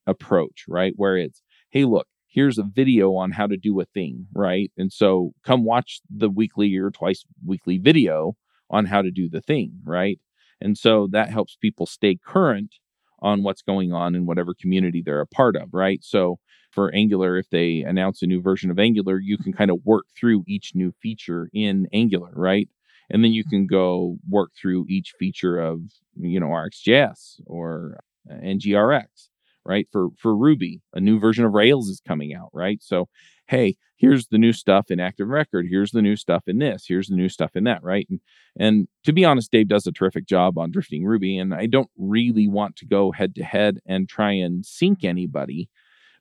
[0.06, 0.92] approach, right?
[0.96, 4.72] Where it's, hey, look, here's a video on how to do a thing, right?
[4.78, 8.36] And so come watch the weekly or twice weekly video
[8.70, 10.18] on how to do the thing, right?
[10.60, 12.76] And so that helps people stay current
[13.20, 16.02] on what's going on in whatever community they're a part of, right?
[16.02, 16.38] So
[16.70, 20.06] for Angular, if they announce a new version of Angular, you can kind of work
[20.18, 22.68] through each new feature in Angular, right?
[23.10, 25.82] And then you can go work through each feature of,
[26.18, 29.28] you know, RxJS or NGRX,
[29.64, 29.86] right?
[29.90, 32.82] For for Ruby, a new version of Rails is coming out, right?
[32.82, 33.08] So,
[33.46, 35.66] hey, here's the new stuff in Active Record.
[35.70, 36.84] Here's the new stuff in this.
[36.88, 38.06] Here's the new stuff in that, right?
[38.10, 38.20] And,
[38.58, 41.38] and to be honest, Dave does a terrific job on drifting Ruby.
[41.38, 45.68] And I don't really want to go head to head and try and sink anybody.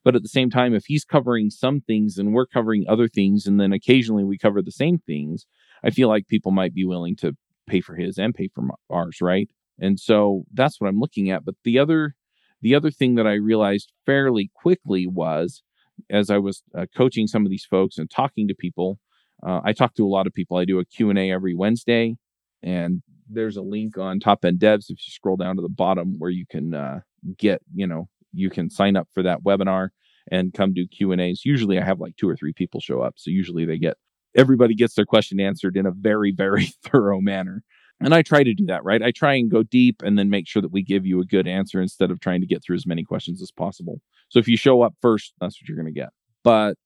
[0.03, 3.45] But at the same time, if he's covering some things and we're covering other things,
[3.45, 5.45] and then occasionally we cover the same things,
[5.83, 7.35] I feel like people might be willing to
[7.67, 9.49] pay for his and pay for ours, right?
[9.79, 11.45] And so that's what I'm looking at.
[11.45, 12.15] But the other
[12.61, 15.63] the other thing that I realized fairly quickly was
[16.09, 18.99] as I was uh, coaching some of these folks and talking to people,
[19.45, 20.57] uh, I talk to a lot of people.
[20.57, 22.15] I do a Q&A every Wednesday
[22.63, 26.15] and there's a link on Top End Devs if you scroll down to the bottom
[26.19, 26.99] where you can uh,
[27.37, 29.89] get, you know, you can sign up for that webinar
[30.31, 31.45] and come do Q&As.
[31.45, 33.15] Usually I have like two or three people show up.
[33.17, 33.97] So usually they get
[34.35, 37.63] everybody gets their question answered in a very very thorough manner.
[38.03, 39.01] And I try to do that, right?
[39.01, 41.47] I try and go deep and then make sure that we give you a good
[41.47, 44.01] answer instead of trying to get through as many questions as possible.
[44.29, 46.09] So if you show up first, that's what you're going to get.
[46.43, 46.77] But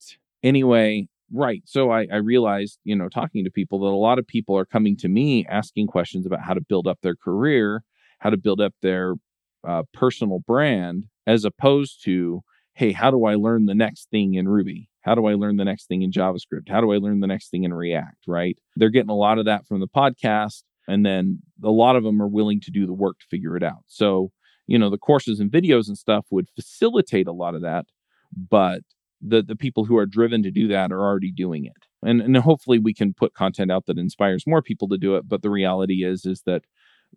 [0.43, 1.63] anyway, Right.
[1.65, 4.65] So I, I realized, you know, talking to people that a lot of people are
[4.65, 7.83] coming to me asking questions about how to build up their career,
[8.19, 9.15] how to build up their
[9.67, 14.47] uh, personal brand, as opposed to, hey, how do I learn the next thing in
[14.47, 14.89] Ruby?
[15.01, 16.69] How do I learn the next thing in JavaScript?
[16.69, 18.27] How do I learn the next thing in React?
[18.27, 18.57] Right.
[18.75, 20.63] They're getting a lot of that from the podcast.
[20.87, 23.63] And then a lot of them are willing to do the work to figure it
[23.63, 23.83] out.
[23.87, 24.31] So,
[24.67, 27.85] you know, the courses and videos and stuff would facilitate a lot of that.
[28.49, 28.81] But
[29.21, 32.37] the the people who are driven to do that are already doing it and and
[32.37, 35.49] hopefully we can put content out that inspires more people to do it but the
[35.49, 36.63] reality is is that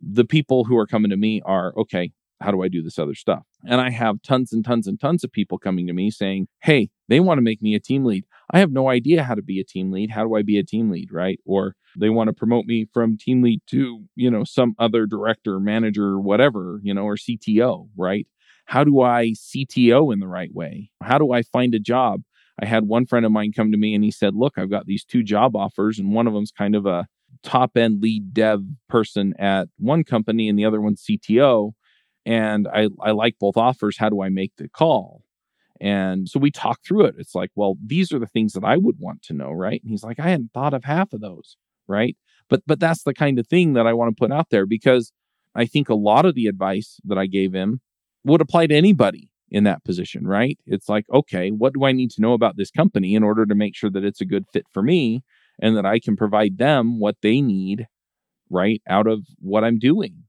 [0.01, 3.15] the people who are coming to me are okay how do i do this other
[3.15, 6.47] stuff and i have tons and tons and tons of people coming to me saying
[6.63, 9.43] hey they want to make me a team lead i have no idea how to
[9.43, 12.29] be a team lead how do i be a team lead right or they want
[12.29, 16.93] to promote me from team lead to you know some other director manager whatever you
[16.95, 18.27] know or cto right
[18.69, 20.91] how do I CTO in the right way?
[21.03, 22.21] How do I find a job?
[22.61, 24.85] I had one friend of mine come to me and he said, Look, I've got
[24.85, 27.07] these two job offers, and one of them's kind of a
[27.43, 31.73] top end lead dev person at one company, and the other one's CTO.
[32.27, 33.97] And I, I like both offers.
[33.97, 35.23] How do I make the call?
[35.81, 37.15] And so we talked through it.
[37.19, 39.81] It's like, well, these are the things that I would want to know, right?
[39.83, 42.17] And he's like, I hadn't thought of half of those, right?
[42.49, 45.13] But but that's the kind of thing that I want to put out there because
[45.55, 47.81] I think a lot of the advice that I gave him
[48.25, 50.59] would apply to anybody in that position, right?
[50.67, 53.55] It's like, okay, what do I need to know about this company in order to
[53.55, 55.23] make sure that it's a good fit for me
[55.61, 57.87] and that I can provide them what they need,
[58.51, 60.25] right, out of what I'm doing?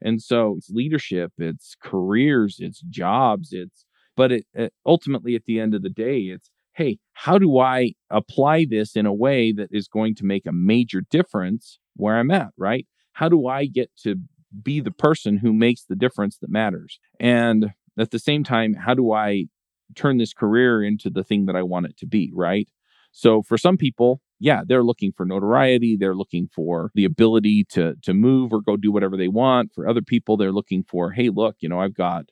[0.00, 3.84] And so it's leadership, it's careers, it's jobs, it's,
[4.22, 7.94] but it, it ultimately at the end of the day, it's, hey, how do I
[8.08, 12.30] apply this in a way that is going to make a major difference where I'm
[12.30, 12.86] at, right?
[13.14, 14.16] How do I get to
[14.62, 16.98] be the person who makes the difference that matters.
[17.18, 19.46] And at the same time, how do I
[19.94, 22.68] turn this career into the thing that I want it to be, right?
[23.12, 27.94] So for some people, yeah, they're looking for notoriety, they're looking for the ability to
[28.02, 29.72] to move or go do whatever they want.
[29.74, 32.24] For other people, they're looking for, hey, look, you know, I've got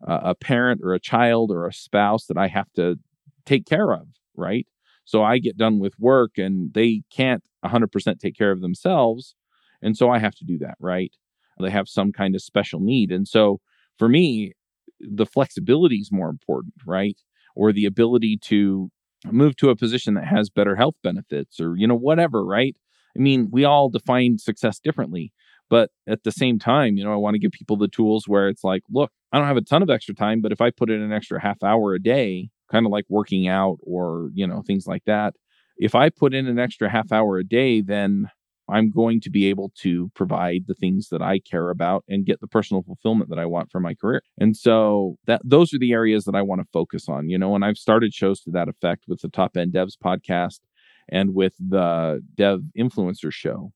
[0.00, 2.96] a parent or a child or a spouse that I have to
[3.44, 4.06] take care of,
[4.36, 4.66] right?
[5.04, 9.34] So I get done with work and they can't 100% take care of themselves,
[9.82, 11.12] and so I have to do that, right?
[11.60, 13.10] they have some kind of special need.
[13.10, 13.60] And so
[13.98, 14.52] for me,
[15.00, 17.16] the flexibility is more important, right?
[17.56, 18.90] Or the ability to
[19.26, 22.76] move to a position that has better health benefits or, you know, whatever, right?
[23.16, 25.32] I mean, we all define success differently.
[25.70, 28.48] But at the same time, you know, I want to give people the tools where
[28.48, 30.90] it's like, look, I don't have a ton of extra time, but if I put
[30.90, 34.62] in an extra half hour a day, kind of like working out or, you know,
[34.66, 35.34] things like that,
[35.76, 38.30] if I put in an extra half hour a day, then
[38.70, 42.40] I'm going to be able to provide the things that I care about and get
[42.40, 44.22] the personal fulfillment that I want for my career.
[44.38, 47.54] And so that those are the areas that I want to focus on, you know,
[47.54, 50.60] and I've started shows to that effect with the Top End Devs podcast
[51.08, 53.72] and with the Dev Influencer show.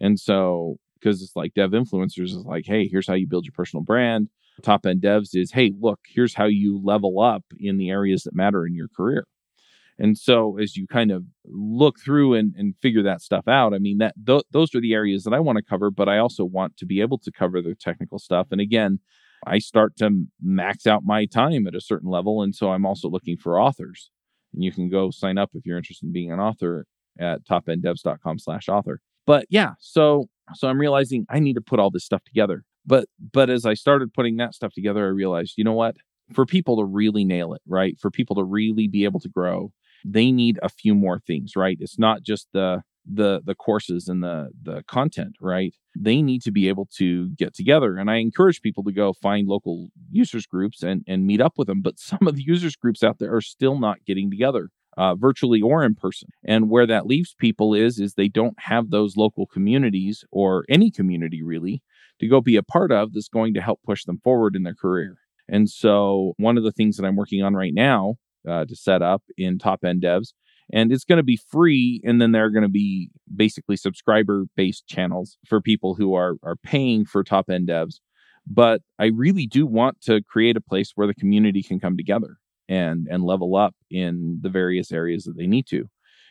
[0.00, 3.52] And so because it's like Dev Influencers is like, hey, here's how you build your
[3.52, 4.28] personal brand.
[4.62, 8.34] Top End Devs is, hey, look, here's how you level up in the areas that
[8.34, 9.26] matter in your career.
[9.98, 13.78] And so as you kind of look through and, and figure that stuff out, I
[13.78, 16.44] mean that th- those are the areas that I want to cover, but I also
[16.44, 18.48] want to be able to cover the technical stuff.
[18.50, 19.00] And again,
[19.46, 23.08] I start to max out my time at a certain level, and so I'm also
[23.08, 24.10] looking for authors.
[24.52, 26.86] And you can go sign up if you're interested in being an author
[27.18, 29.00] at topenddevs.com/author.
[29.26, 32.62] But yeah, so so I'm realizing I need to put all this stuff together.
[32.84, 35.96] But but as I started putting that stuff together, I realized, you know what?
[36.32, 37.96] For people to really nail it, right?
[38.00, 39.72] For people to really be able to grow,
[40.04, 41.76] they need a few more things, right?
[41.80, 45.74] It's not just the the the courses and the the content, right?
[45.96, 47.96] They need to be able to get together.
[47.96, 51.68] And I encourage people to go find local users groups and and meet up with
[51.68, 51.82] them.
[51.82, 54.70] But some of the users groups out there are still not getting together.
[54.96, 56.28] Uh, virtually or in person.
[56.42, 60.90] And where that leaves people is is they don't have those local communities or any
[60.90, 61.82] community really
[62.18, 64.74] to go be a part of that's going to help push them forward in their
[64.74, 65.18] career.
[65.48, 68.14] And so one of the things that I'm working on right now
[68.48, 70.32] uh, to set up in top end devs
[70.72, 74.46] and it's going to be free and then there are going to be basically subscriber
[74.56, 78.00] based channels for people who are are paying for top end devs
[78.46, 82.38] but i really do want to create a place where the community can come together
[82.68, 85.88] and and level up in the various areas that they need to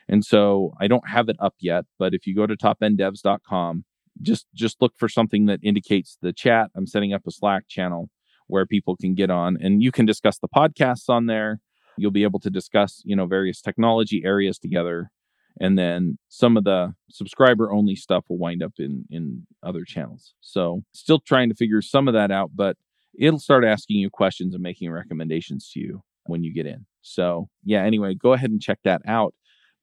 [0.08, 3.84] and so i don't have it up yet but if you go to topenddevs.com
[4.22, 8.10] just just look for something that indicates the chat i'm setting up a slack channel
[8.48, 11.60] where people can get on and you can discuss the podcasts on there
[11.98, 15.12] You'll be able to discuss, you know, various technology areas together.
[15.60, 20.34] And then some of the subscriber only stuff will wind up in in other channels.
[20.42, 22.76] So still trying to figure some of that out, but
[23.18, 26.86] it'll start asking you questions and making recommendations to you when you get in.
[27.02, 29.34] So yeah, anyway, go ahead and check that out.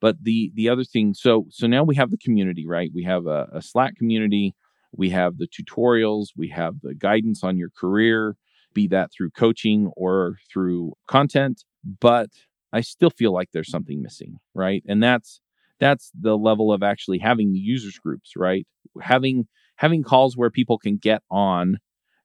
[0.00, 2.90] But the the other thing, so so now we have the community, right?
[2.94, 4.54] We have a, a Slack community,
[4.92, 8.36] we have the tutorials, we have the guidance on your career,
[8.74, 11.64] be that through coaching or through content.
[12.00, 12.30] But
[12.72, 14.82] I still feel like there's something missing, right?
[14.88, 15.40] And that's
[15.78, 18.66] that's the level of actually having users groups, right?
[19.00, 21.78] Having having calls where people can get on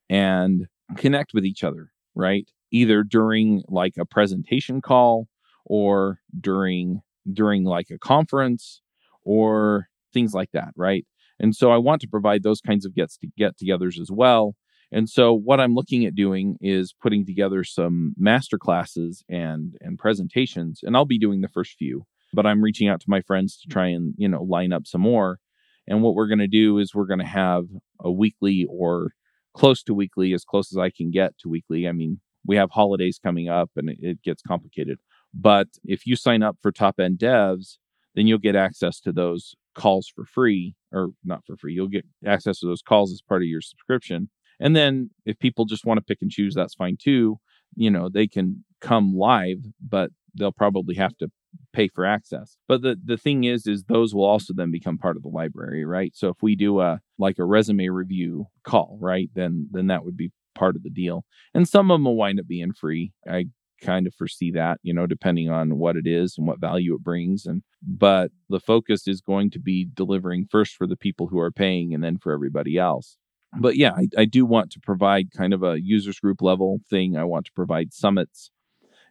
[0.10, 2.50] and connect with each other, right?
[2.72, 5.28] Either during like a presentation call
[5.66, 7.02] or during
[7.32, 8.82] during like a conference
[9.24, 11.06] or things like that, right?
[11.40, 14.56] And so I want to provide those kinds of gets to get togethers as well.
[14.92, 20.00] And so what I'm looking at doing is putting together some master classes and and
[20.00, 23.58] presentations and I'll be doing the first few, but I'm reaching out to my friends
[23.58, 25.40] to try and, you know, line up some more.
[25.88, 27.66] And what we're going to do is we're going to have
[28.00, 29.12] a weekly or
[29.54, 31.88] close to weekly as close as I can get to weekly.
[31.88, 35.00] I mean, we have holidays coming up and it, gets complicated.
[35.34, 37.78] But if you sign up for top end devs,
[38.16, 41.74] then you'll get access to those calls for free or not for free.
[41.74, 44.30] You'll get access to those calls as part of your subscription.
[44.60, 47.38] And then if people just want to pick and choose, that's fine too.
[47.76, 51.30] You know, they can come live, but they'll probably have to
[51.74, 52.58] pay for access.
[52.68, 55.86] But the the thing is is those will also then become part of the library,
[55.86, 56.16] right?
[56.16, 59.30] So if we do a like a resume review call, right?
[59.34, 61.24] Then then that would be part of the deal.
[61.54, 63.14] And some of them will wind up being free.
[63.30, 63.46] I
[63.82, 67.04] kind of foresee that, you know, depending on what it is and what value it
[67.04, 67.46] brings.
[67.46, 71.52] And but the focus is going to be delivering first for the people who are
[71.52, 73.18] paying and then for everybody else.
[73.60, 77.16] But yeah, I, I do want to provide kind of a users group level thing.
[77.16, 78.52] I want to provide summits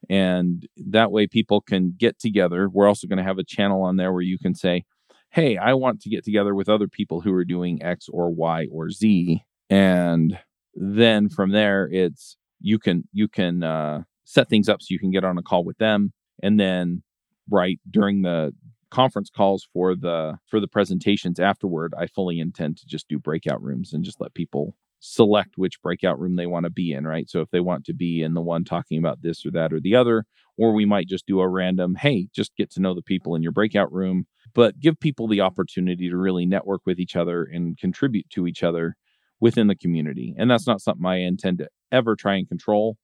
[0.08, 2.68] and that way people can get together.
[2.68, 4.84] We're also going to have a channel on there where you can say,
[5.30, 8.68] Hey, I want to get together with other people who are doing X or Y
[8.70, 9.44] or Z.
[9.68, 10.38] And
[10.76, 15.10] then from there, it's you can, you can, uh, set things up so you can
[15.10, 16.12] get on a call with them
[16.42, 17.02] and then
[17.48, 18.52] right during the
[18.90, 23.62] conference calls for the for the presentations afterward i fully intend to just do breakout
[23.62, 27.28] rooms and just let people select which breakout room they want to be in right?
[27.28, 29.80] So if they want to be in the one talking about this or that or
[29.80, 30.24] the other
[30.56, 33.42] or we might just do a random hey just get to know the people in
[33.42, 37.78] your breakout room but give people the opportunity to really network with each other and
[37.78, 38.96] contribute to each other
[39.40, 42.96] within the community and that's not something i intend to ever try and control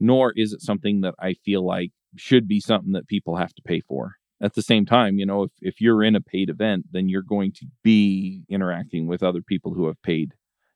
[0.00, 3.62] nor is it something that I feel like should be something that people have to
[3.62, 4.14] pay for.
[4.42, 7.22] At the same time, you know, if, if you're in a paid event, then you're
[7.22, 10.32] going to be interacting with other people who have paid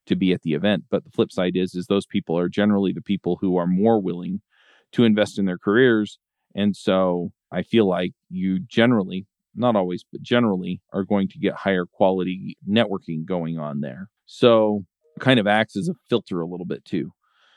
[0.06, 0.84] to be at the event.
[0.90, 4.00] But the flip side is, is those people are generally the people who are more
[4.00, 4.42] willing
[4.92, 6.18] to invest in their careers.
[6.54, 11.54] And so I feel like you generally, not always, but generally are going to get
[11.54, 14.10] higher quality networking going on there.
[14.26, 14.84] So
[15.20, 17.12] kind of acts as a filter a little bit too.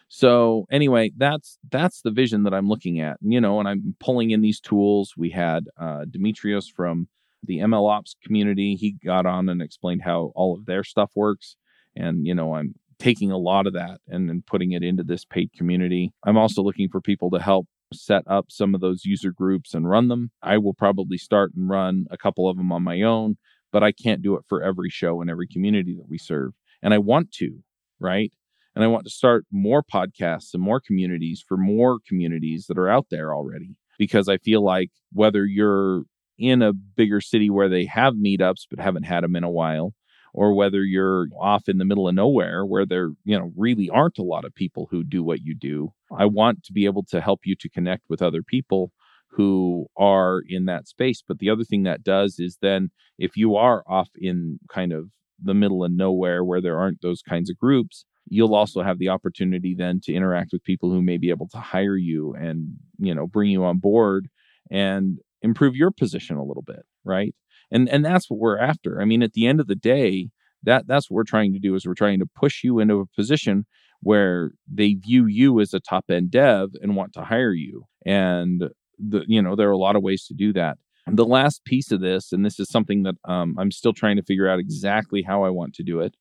[0.09, 3.17] So anyway, that's that's the vision that I'm looking at.
[3.21, 5.13] You know, and I'm pulling in these tools.
[5.17, 7.07] We had uh, Demetrios from
[7.43, 8.75] the ML Ops community.
[8.75, 11.55] He got on and explained how all of their stuff works.
[11.95, 15.25] And you know, I'm taking a lot of that and then putting it into this
[15.25, 16.13] paid community.
[16.25, 19.89] I'm also looking for people to help set up some of those user groups and
[19.89, 20.31] run them.
[20.41, 23.37] I will probably start and run a couple of them on my own,
[23.71, 26.53] but I can't do it for every show and every community that we serve.
[26.81, 27.59] And I want to,
[27.99, 28.31] right?
[28.75, 32.89] And I want to start more podcasts and more communities for more communities that are
[32.89, 33.75] out there already.
[33.97, 36.03] Because I feel like whether you're
[36.37, 39.93] in a bigger city where they have meetups but haven't had them in a while,
[40.33, 44.19] or whether you're off in the middle of nowhere where there, you know, really aren't
[44.19, 45.91] a lot of people who do what you do.
[46.15, 48.91] I want to be able to help you to connect with other people
[49.31, 51.23] who are in that space.
[51.27, 55.09] But the other thing that does is then if you are off in kind of
[55.41, 59.09] the middle of nowhere where there aren't those kinds of groups, you'll also have the
[59.09, 63.13] opportunity then to interact with people who may be able to hire you and you
[63.13, 64.27] know bring you on board
[64.71, 67.33] and improve your position a little bit right?
[67.71, 69.01] And and that's what we're after.
[69.01, 70.29] I mean at the end of the day
[70.63, 73.05] that that's what we're trying to do is we're trying to push you into a
[73.05, 73.65] position
[74.01, 77.85] where they view you as a top end dev and want to hire you.
[78.05, 78.69] And
[78.99, 80.77] the you know there are a lot of ways to do that
[81.11, 84.23] the last piece of this and this is something that um, i'm still trying to
[84.23, 86.15] figure out exactly how i want to do it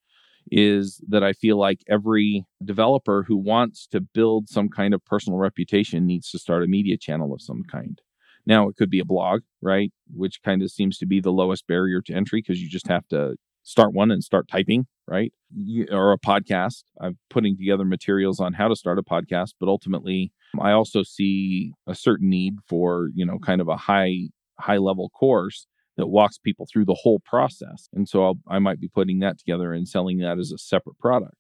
[0.50, 5.38] is that I feel like every developer who wants to build some kind of personal
[5.38, 8.00] reputation needs to start a media channel of some kind.
[8.46, 9.92] Now, it could be a blog, right?
[10.14, 13.06] Which kind of seems to be the lowest barrier to entry because you just have
[13.08, 13.34] to
[13.64, 15.32] start one and start typing, right?
[15.52, 16.84] You, or a podcast.
[17.00, 21.72] I'm putting together materials on how to start a podcast, but ultimately, I also see
[21.88, 24.28] a certain need for, you know, kind of a high
[24.58, 27.88] high level course that walks people through the whole process.
[27.92, 30.98] And so I'll, I might be putting that together and selling that as a separate
[30.98, 31.36] product.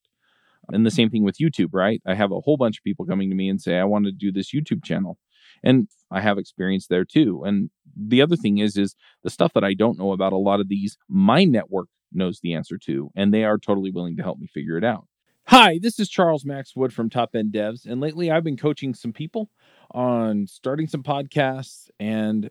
[0.68, 2.02] And the same thing with YouTube, right?
[2.06, 4.12] I have a whole bunch of people coming to me and say, I want to
[4.12, 5.18] do this YouTube channel.
[5.62, 7.42] And I have experience there too.
[7.44, 10.60] And the other thing is, is the stuff that I don't know about a lot
[10.60, 14.38] of these, my network knows the answer to, and they are totally willing to help
[14.38, 15.06] me figure it out.
[15.48, 18.94] Hi, this is Charles Max Wood from Top End Devs, and lately I've been coaching
[18.94, 19.48] some people
[19.92, 22.50] on starting some podcasts and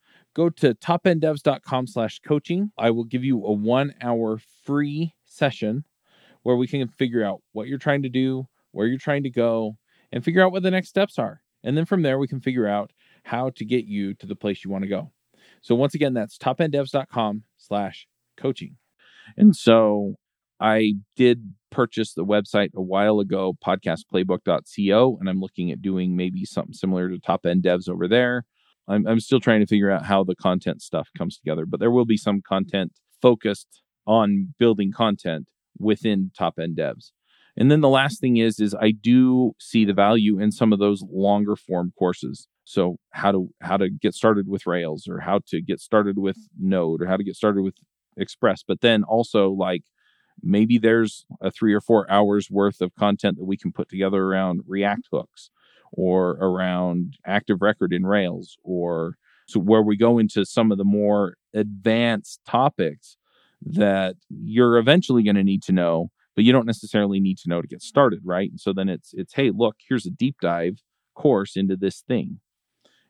[0.35, 2.71] go to topenddevs.com slash coaching.
[2.77, 5.85] I will give you a one hour free session
[6.43, 9.77] where we can figure out what you're trying to do, where you're trying to go,
[10.11, 11.41] and figure out what the next steps are.
[11.63, 12.91] And then from there, we can figure out
[13.23, 15.11] how to get you to the place you want to go.
[15.61, 18.07] So once again, that's topenddevs.com slash
[18.37, 18.77] coaching.
[19.37, 20.15] And so
[20.59, 26.45] I did purchase the website a while ago, podcastplaybook.co, and I'm looking at doing maybe
[26.45, 28.45] something similar to Top End Devs over there.
[28.91, 31.91] I'm, I'm still trying to figure out how the content stuff comes together, but there
[31.91, 35.47] will be some content focused on building content
[35.79, 37.11] within Top End Devs.
[37.57, 40.79] And then the last thing is is I do see the value in some of
[40.79, 42.47] those longer form courses.
[42.63, 46.37] So how to how to get started with Rails or how to get started with
[46.59, 47.75] Node or how to get started with
[48.17, 48.63] Express.
[48.65, 49.83] But then also like
[50.41, 54.23] maybe there's a 3 or 4 hours worth of content that we can put together
[54.23, 55.49] around React hooks
[55.91, 59.15] or around active record in Rails or
[59.47, 63.17] so where we go into some of the more advanced topics
[63.61, 67.61] that you're eventually going to need to know but you don't necessarily need to know
[67.61, 68.49] to get started, right?
[68.49, 70.81] And so then it's it's hey, look, here's a deep dive
[71.15, 72.39] course into this thing,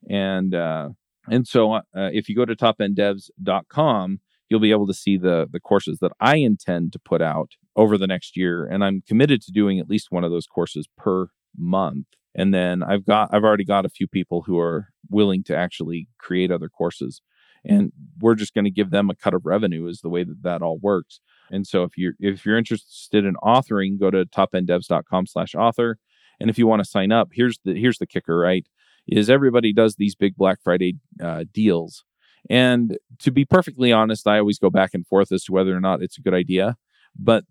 [0.09, 0.89] and uh,
[1.29, 4.19] and so uh, if you go to topenddevs.com,
[4.49, 7.97] you'll be able to see the the courses that I intend to put out over
[7.97, 11.27] the next year, and I'm committed to doing at least one of those courses per
[11.57, 12.07] month.
[12.35, 16.07] And then I've got I've already got a few people who are willing to actually
[16.17, 17.21] create other courses.
[17.63, 20.41] And we're just going to give them a cut of revenue is the way that
[20.43, 21.19] that all works.
[21.51, 25.97] And so if you're if you're interested in authoring go to topenddevs.com slash author.
[26.39, 28.65] And if you want to sign up here's the here's the kicker right?
[29.07, 32.03] Is everybody does these big black friday uh, deals.
[32.49, 35.81] And to be perfectly honest i always go back and forth as to whether or
[35.81, 36.77] not it's a good idea.
[37.19, 37.43] But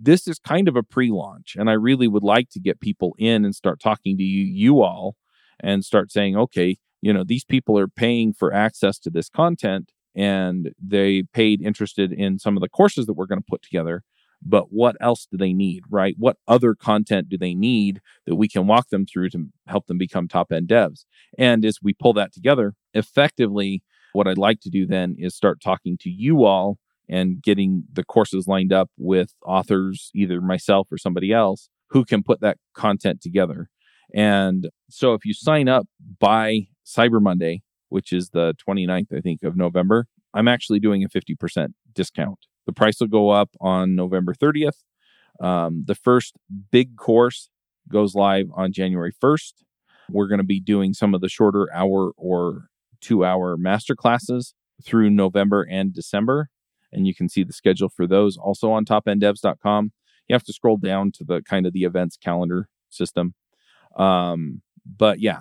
[0.00, 3.44] this is kind of a pre-launch and i really would like to get people in
[3.44, 5.16] and start talking to you you all
[5.60, 9.92] and start saying okay you know these people are paying for access to this content
[10.14, 14.02] and they paid interested in some of the courses that we're going to put together
[14.40, 15.82] but what else do they need?
[15.90, 16.14] Right?
[16.16, 19.98] What other content do they need that we can walk them through to help them
[19.98, 21.06] become top end devs?
[21.36, 23.82] And as we pull that together effectively
[24.12, 26.78] what i'd like to do then is start talking to you all
[27.08, 32.22] and getting the courses lined up with authors either myself or somebody else who can
[32.22, 33.68] put that content together
[34.14, 35.86] and so if you sign up
[36.18, 41.08] by Cyber Monday, which is the 29th, I think, of November, I'm actually doing a
[41.08, 42.38] 50% discount.
[42.66, 44.82] The price will go up on November 30th.
[45.40, 46.34] Um, the first
[46.70, 47.48] big course
[47.90, 49.52] goes live on January 1st.
[50.10, 52.68] We're going to be doing some of the shorter hour or
[53.00, 54.54] two hour master classes
[54.84, 56.48] through November and December.
[56.92, 59.92] And you can see the schedule for those also on topenddevs.com.
[60.28, 63.34] You have to scroll down to the kind of the events calendar system.
[63.96, 65.40] Um, but yeah,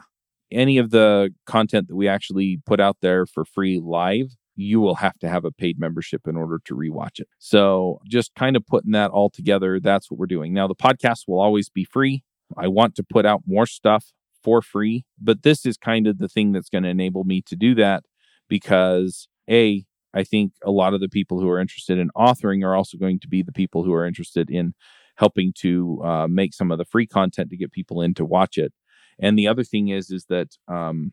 [0.52, 4.96] any of the content that we actually put out there for free live, you will
[4.96, 7.28] have to have a paid membership in order to rewatch it.
[7.38, 10.54] So just kind of putting that all together, that's what we're doing.
[10.54, 12.24] Now, the podcast will always be free.
[12.58, 14.12] I want to put out more stuff
[14.44, 17.56] for free, but this is kind of the thing that's going to enable me to
[17.56, 18.04] do that
[18.48, 22.76] because A, I think a lot of the people who are interested in authoring are
[22.76, 24.74] also going to be the people who are interested in
[25.16, 28.58] helping to uh, make some of the free content to get people in to watch
[28.58, 28.74] it.
[29.20, 31.12] And the other thing is, is that um,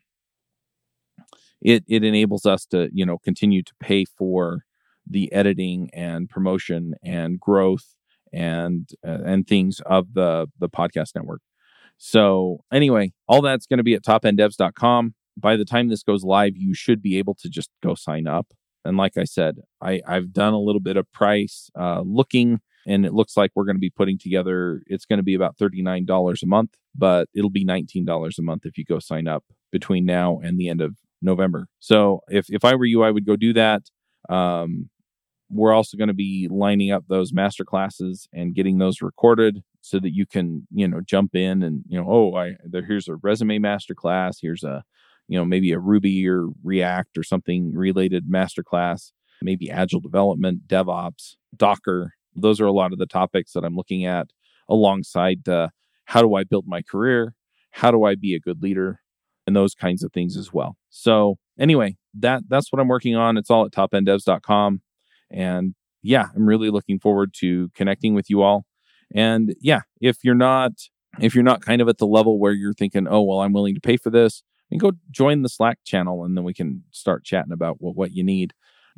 [1.61, 4.64] it it enables us to you know continue to pay for
[5.09, 7.95] the editing and promotion and growth
[8.32, 11.40] and uh, and things of the the podcast network.
[11.97, 15.14] So anyway, all that's going to be at topenddevs.com.
[15.36, 18.53] By the time this goes live, you should be able to just go sign up.
[18.85, 23.07] And like I said, I, I've done a little bit of price uh, looking and
[23.07, 26.43] it looks like we're going to be putting together it's going to be about $39
[26.43, 30.39] a month but it'll be $19 a month if you go sign up between now
[30.43, 31.66] and the end of november.
[31.80, 33.82] So if, if i were you i would go do that.
[34.28, 34.89] Um,
[35.51, 40.01] we're also going to be lining up those master classes and getting those recorded so
[40.01, 43.16] that you can you know jump in and you know oh i there here's a
[43.16, 44.82] resume master class here's a
[45.29, 49.12] you know maybe a ruby or react or something related master class
[49.45, 52.14] maybe agile development, DevOps, Docker.
[52.35, 54.29] Those are a lot of the topics that I'm looking at
[54.68, 55.43] alongside
[56.07, 57.35] how do I build my career?
[57.70, 59.01] How do I be a good leader?
[59.47, 60.77] And those kinds of things as well.
[60.89, 63.37] So anyway, that that's what I'm working on.
[63.37, 64.81] It's all at topenddevs.com.
[65.31, 68.64] And yeah, I'm really looking forward to connecting with you all.
[69.14, 70.72] And yeah, if you're not
[71.20, 73.75] if you're not kind of at the level where you're thinking, oh well, I'm willing
[73.75, 74.43] to pay for this,
[74.75, 78.11] and go join the Slack channel, and then we can start chatting about what what
[78.11, 78.53] you need.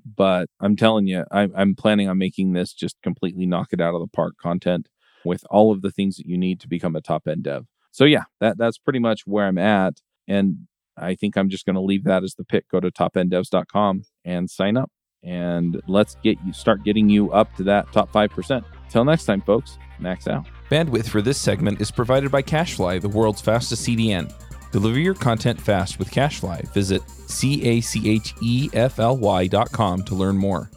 [0.06, 3.94] But I'm telling you, I, I'm planning on making this just completely knock it out
[3.94, 4.88] of the park content
[5.22, 7.66] with all of the things that you need to become a top end dev.
[7.92, 10.66] So yeah, that that's pretty much where I'm at, and
[10.96, 12.66] I think I'm just going to leave that as the pick.
[12.70, 14.90] Go to topenddevs.com and sign up,
[15.22, 18.64] and let's get you start getting you up to that top five percent.
[18.88, 19.76] Till next time, folks.
[19.98, 20.46] Max out.
[20.70, 24.30] Bandwidth for this segment is provided by CacheFly, the world's fastest CDN.
[24.76, 26.70] Deliver your content fast with CacheFly.
[26.74, 30.70] Visit C A C H E F L Y dot com to learn more.